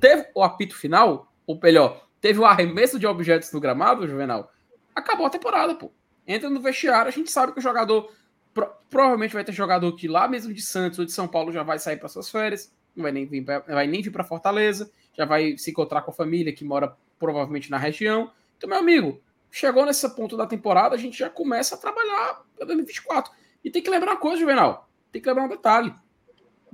[0.00, 4.50] teve o apito final, ou melhor, teve o arremesso de objetos no gramado, Juvenal,
[4.94, 5.90] acabou a temporada, pô.
[6.26, 8.10] Entra no vestiário, a gente sabe que o jogador
[8.54, 11.62] pro, provavelmente vai ter jogador que lá mesmo de Santos ou de São Paulo já
[11.62, 16.02] vai sair para suas férias, não vai nem vir para Fortaleza, já vai se encontrar
[16.02, 18.30] com a família que mora provavelmente na região.
[18.56, 19.20] Então, meu amigo,
[19.50, 23.32] chegou nesse ponto da temporada, a gente já começa a trabalhar para 2024.
[23.64, 25.94] E tem que lembrar uma coisa, Juvenal, tem que lembrar um detalhe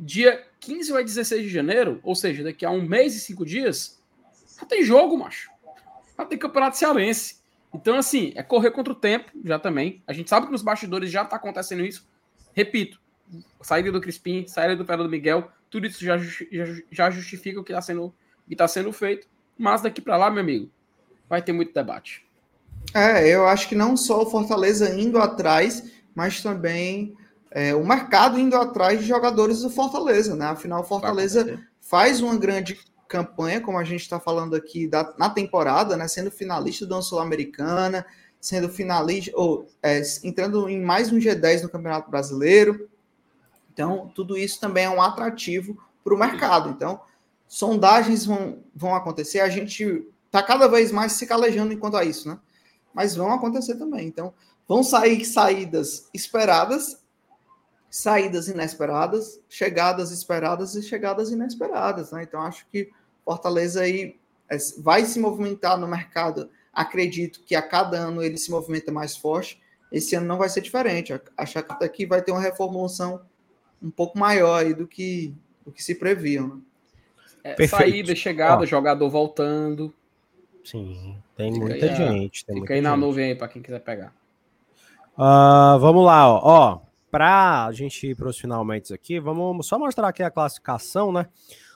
[0.02, 4.02] dia 15 ou 16 de janeiro, ou seja, daqui a um mês e cinco dias,
[4.58, 5.50] já tem jogo, macho.
[6.16, 7.40] Já tem campeonato cearense.
[7.72, 10.02] Então, assim, é correr contra o tempo, já também.
[10.06, 12.08] A gente sabe que nos bastidores já está acontecendo isso.
[12.52, 13.00] Repito,
[13.60, 16.16] saída do Crispim, saída do Fernando Miguel, tudo isso já,
[16.90, 18.14] já justifica o que está sendo,
[18.56, 19.28] tá sendo feito.
[19.56, 20.70] Mas daqui para lá, meu amigo,
[21.28, 22.26] vai ter muito debate.
[22.94, 27.14] É, eu acho que não só o Fortaleza indo atrás, mas também
[27.50, 30.46] é, o mercado indo atrás de jogadores do Fortaleza, né?
[30.46, 32.78] Afinal, o Fortaleza faz uma grande
[33.08, 36.08] campanha, como a gente está falando aqui da, na temporada, né?
[36.08, 38.04] Sendo finalista da Sul-Americana,
[38.40, 42.88] sendo finalista, ou é, entrando em mais um G10 no Campeonato Brasileiro.
[43.80, 46.68] Então, tudo isso também é um atrativo para o mercado.
[46.68, 47.00] Então,
[47.48, 52.28] sondagens vão, vão acontecer, a gente está cada vez mais se calejando enquanto a isso,
[52.28, 52.38] né?
[52.92, 54.06] Mas vão acontecer também.
[54.06, 54.34] Então,
[54.68, 57.02] vão sair saídas esperadas,
[57.88, 62.22] saídas inesperadas, chegadas esperadas e chegadas inesperadas, né?
[62.22, 62.90] Então, acho que
[63.24, 64.20] Fortaleza aí
[64.50, 66.50] é, vai se movimentar no mercado.
[66.70, 69.58] Acredito que a cada ano ele se movimenta mais forte.
[69.90, 71.18] Esse ano não vai ser diferente.
[71.34, 73.22] Acho que aqui vai ter uma reformulação
[73.82, 76.48] um pouco maior aí do que, do que se previam.
[76.48, 77.54] Né?
[77.58, 78.66] É, saída, chegada, Ó.
[78.66, 79.92] jogador voltando.
[80.64, 82.44] Sim, tem fica muita aí, gente.
[82.44, 83.00] Tem fica muita aí na gente.
[83.00, 84.14] nuvem aí para quem quiser pegar.
[85.16, 86.40] Uh, vamos lá, ó.
[86.42, 91.10] ó para a gente ir para os finalmente aqui, vamos só mostrar aqui a classificação,
[91.10, 91.26] né?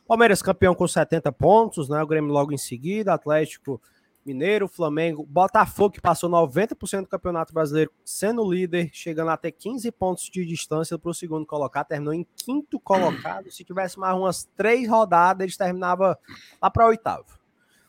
[0.06, 2.00] Palmeiras campeão com 70 pontos, né?
[2.02, 3.80] O Grêmio logo em seguida, Atlético
[4.24, 10.30] Mineiro, Flamengo, Botafogo que passou 90% do Campeonato Brasileiro sendo líder, chegando até 15 pontos
[10.30, 13.50] de distância para o segundo colocado, terminou em quinto colocado.
[13.50, 16.18] Se tivesse mais umas três rodadas, ele terminava
[16.60, 17.38] lá para oitavo.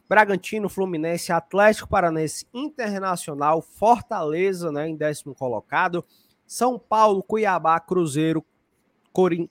[0.07, 6.05] Bragantino, Fluminense, Atlético Paranense, Internacional, Fortaleza, né, em décimo colocado.
[6.45, 8.45] São Paulo, Cuiabá, Cruzeiro.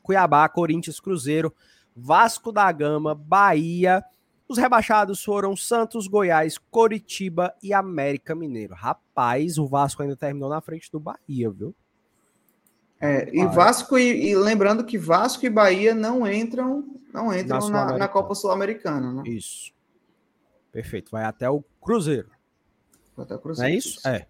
[0.02, 1.52] Cuiabá, Corinthians, Cruzeiro,
[1.96, 4.04] Vasco da Gama, Bahia.
[4.54, 8.72] Os rebaixados foram Santos, Goiás, Coritiba e América Mineiro.
[8.72, 11.74] Rapaz, o Vasco ainda terminou na frente do Bahia, viu?
[13.00, 17.84] É, e Vasco e, e, lembrando que Vasco e Bahia não entram, não entram na,
[17.84, 19.22] na, na Copa Sul-Americana, né?
[19.26, 19.72] Isso.
[20.70, 21.10] Perfeito.
[21.10, 22.30] Vai até o Cruzeiro.
[23.16, 23.72] Vai até o Cruzeiro.
[23.72, 24.06] é isso?
[24.06, 24.24] É.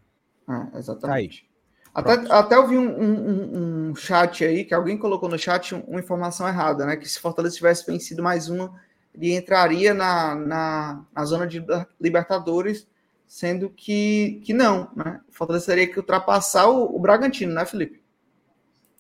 [0.48, 1.46] é exatamente.
[1.92, 5.74] Tá até, até eu vi um, um, um, chat aí que alguém colocou no chat
[5.74, 6.96] uma informação errada, né?
[6.96, 8.74] Que se Fortaleza tivesse vencido mais uma,
[9.14, 11.64] ele entraria na, na, na zona de
[12.00, 12.86] Libertadores,
[13.26, 15.20] sendo que, que não, né?
[15.30, 18.02] Fortaleza teria que ultrapassar o, o Bragantino, né, Felipe?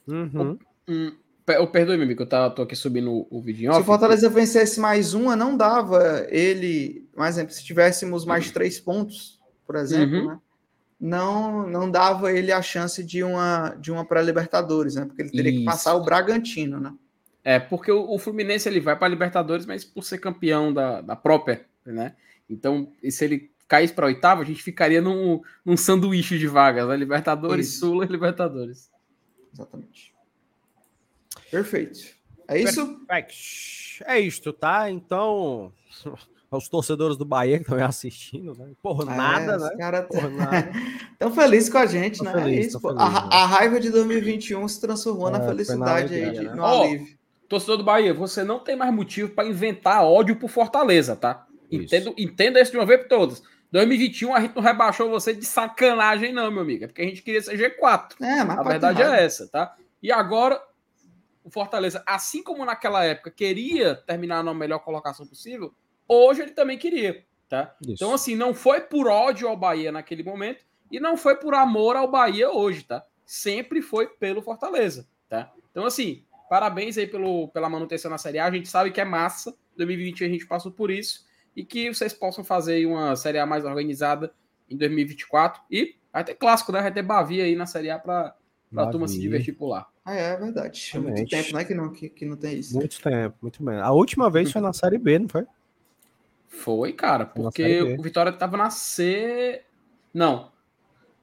[0.06, 0.58] Uhum.
[0.88, 1.12] Hum,
[1.44, 3.72] perdoe, meu amigo, eu tô, tô aqui subindo o, o vídeo.
[3.72, 8.78] Se o Fortaleza vencesse mais uma, não dava ele, por exemplo, se tivéssemos mais três
[8.78, 10.28] pontos, por exemplo, uhum.
[10.28, 10.38] né?
[11.00, 15.04] não não dava ele a chance de uma de uma pré-libertadores, né?
[15.04, 15.60] Porque ele teria Isso.
[15.60, 16.94] que passar o Bragantino, né?
[17.44, 21.02] É, porque o, o Fluminense ele vai para a Libertadores, mas por ser campeão da,
[21.02, 22.16] da própria, né?
[22.48, 26.96] Então, se ele caísse para oitava, a gente ficaria num, num sanduíche de vagas, né?
[26.96, 27.80] Libertadores, isso.
[27.80, 28.90] Sula e Libertadores.
[29.52, 30.14] Exatamente.
[31.50, 32.14] Perfeito.
[32.48, 33.00] É isso?
[34.06, 34.90] É isto, tá?
[34.90, 35.72] Então,
[36.50, 38.72] os torcedores do Bahia que estão assistindo, né?
[38.82, 39.76] Por é, nada, né?
[39.76, 40.72] Cara Por nada.
[41.12, 42.32] Estão felizes com a gente, tô né?
[42.32, 43.28] Feliz, é isso, feliz, a, né?
[43.30, 46.54] a, raiva de 2021 se transformou é, na felicidade alegria, aí, de, né?
[46.54, 47.23] no alívio.
[47.54, 51.46] Torcedor do Bahia, você não tem mais motivo para inventar ódio por Fortaleza, tá?
[51.70, 53.42] Entendo, entenda isso de uma vez por todas.
[53.70, 56.84] 2021 a gente não rebaixou você de sacanagem, não, meu amigo.
[56.84, 58.14] É porque a gente queria ser G4.
[58.20, 59.76] É, mas a verdade é essa, tá?
[60.02, 60.60] E agora,
[61.44, 65.72] o Fortaleza, assim como naquela época queria terminar na melhor colocação possível,
[66.08, 67.72] hoje ele também queria, tá?
[67.82, 67.92] Isso.
[67.92, 71.94] Então, assim, não foi por ódio ao Bahia naquele momento e não foi por amor
[71.94, 73.04] ao Bahia hoje, tá?
[73.24, 75.52] Sempre foi pelo Fortaleza, tá?
[75.70, 78.46] Então, assim, parabéns aí pelo, pela manutenção na Série A.
[78.46, 79.54] A gente sabe que é massa.
[79.76, 81.24] 2020 a gente passou por isso.
[81.56, 84.32] E que vocês possam fazer uma Série A mais organizada
[84.68, 85.62] em 2024.
[85.70, 86.80] E vai ter clássico, né?
[86.80, 88.34] Vai ter Bavi aí na Série A para
[88.76, 89.86] a turma se divertir por lá.
[90.04, 90.92] Ah, é, é verdade.
[90.94, 91.64] Há muito tempo, né?
[91.64, 92.74] Que não, que, que não tem isso.
[92.74, 93.76] Muito tempo, muito bem.
[93.76, 95.46] A última vez foi na Série B, não foi?
[96.48, 99.62] Foi, cara, porque o Vitória tava na C.
[100.12, 100.52] Não.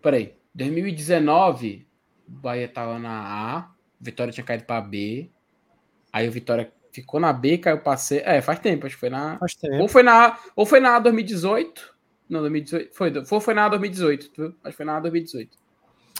[0.01, 0.35] Peraí.
[0.53, 1.87] 2019,
[2.27, 3.71] o Bahia tava na A.
[4.01, 5.29] Vitória tinha caído para B.
[6.11, 8.21] Aí o Vitória ficou na B, caiu para C.
[8.25, 9.37] É, faz tempo, acho que foi na.
[9.37, 9.77] Faz tempo.
[9.77, 11.95] Ou foi na, ou foi na A 2018.
[12.27, 12.93] Não, 2018.
[12.93, 14.55] Foi, foi, foi na A 2018, viu?
[14.63, 15.57] Acho que foi na A 2018.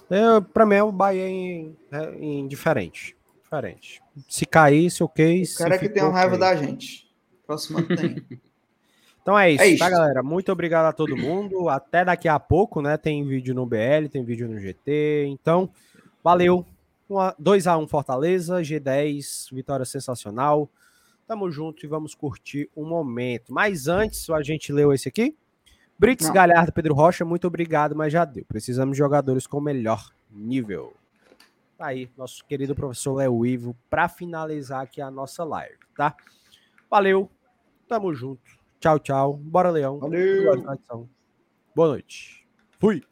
[0.10, 3.16] É, para mim é o Bahia em, é, em diferente.
[3.42, 4.02] Diferente.
[4.28, 5.44] Se caísse, ok.
[5.44, 6.40] O cara que tem uma raiva okay.
[6.40, 7.10] da gente.
[7.48, 8.24] Próximo ano tem.
[9.22, 10.24] Então é isso, é isso, tá, galera?
[10.24, 11.70] Muito obrigado a todo mundo.
[11.70, 12.98] Até daqui a pouco, né?
[12.98, 15.28] Tem vídeo no BL, tem vídeo no GT.
[15.28, 15.70] Então,
[16.24, 16.66] valeu.
[17.14, 20.70] 2x1 Fortaleza, G10, vitória sensacional.
[21.28, 23.54] Tamo junto e vamos curtir um momento.
[23.54, 25.36] Mas antes, a gente leu esse aqui.
[25.98, 26.34] Brits Não.
[26.34, 28.44] Galhardo, Pedro Rocha, muito obrigado, mas já deu.
[28.46, 30.94] Precisamos de jogadores com melhor nível.
[31.78, 36.16] Tá aí, nosso querido professor Léo Ivo, para finalizar aqui a nossa live, tá?
[36.90, 37.30] Valeu,
[37.88, 38.42] tamo junto.
[38.80, 39.34] Tchau, tchau.
[39.38, 40.00] Bora, Leão.
[40.00, 40.64] Valeu.
[41.76, 42.48] Boa noite.
[42.80, 43.04] Fui.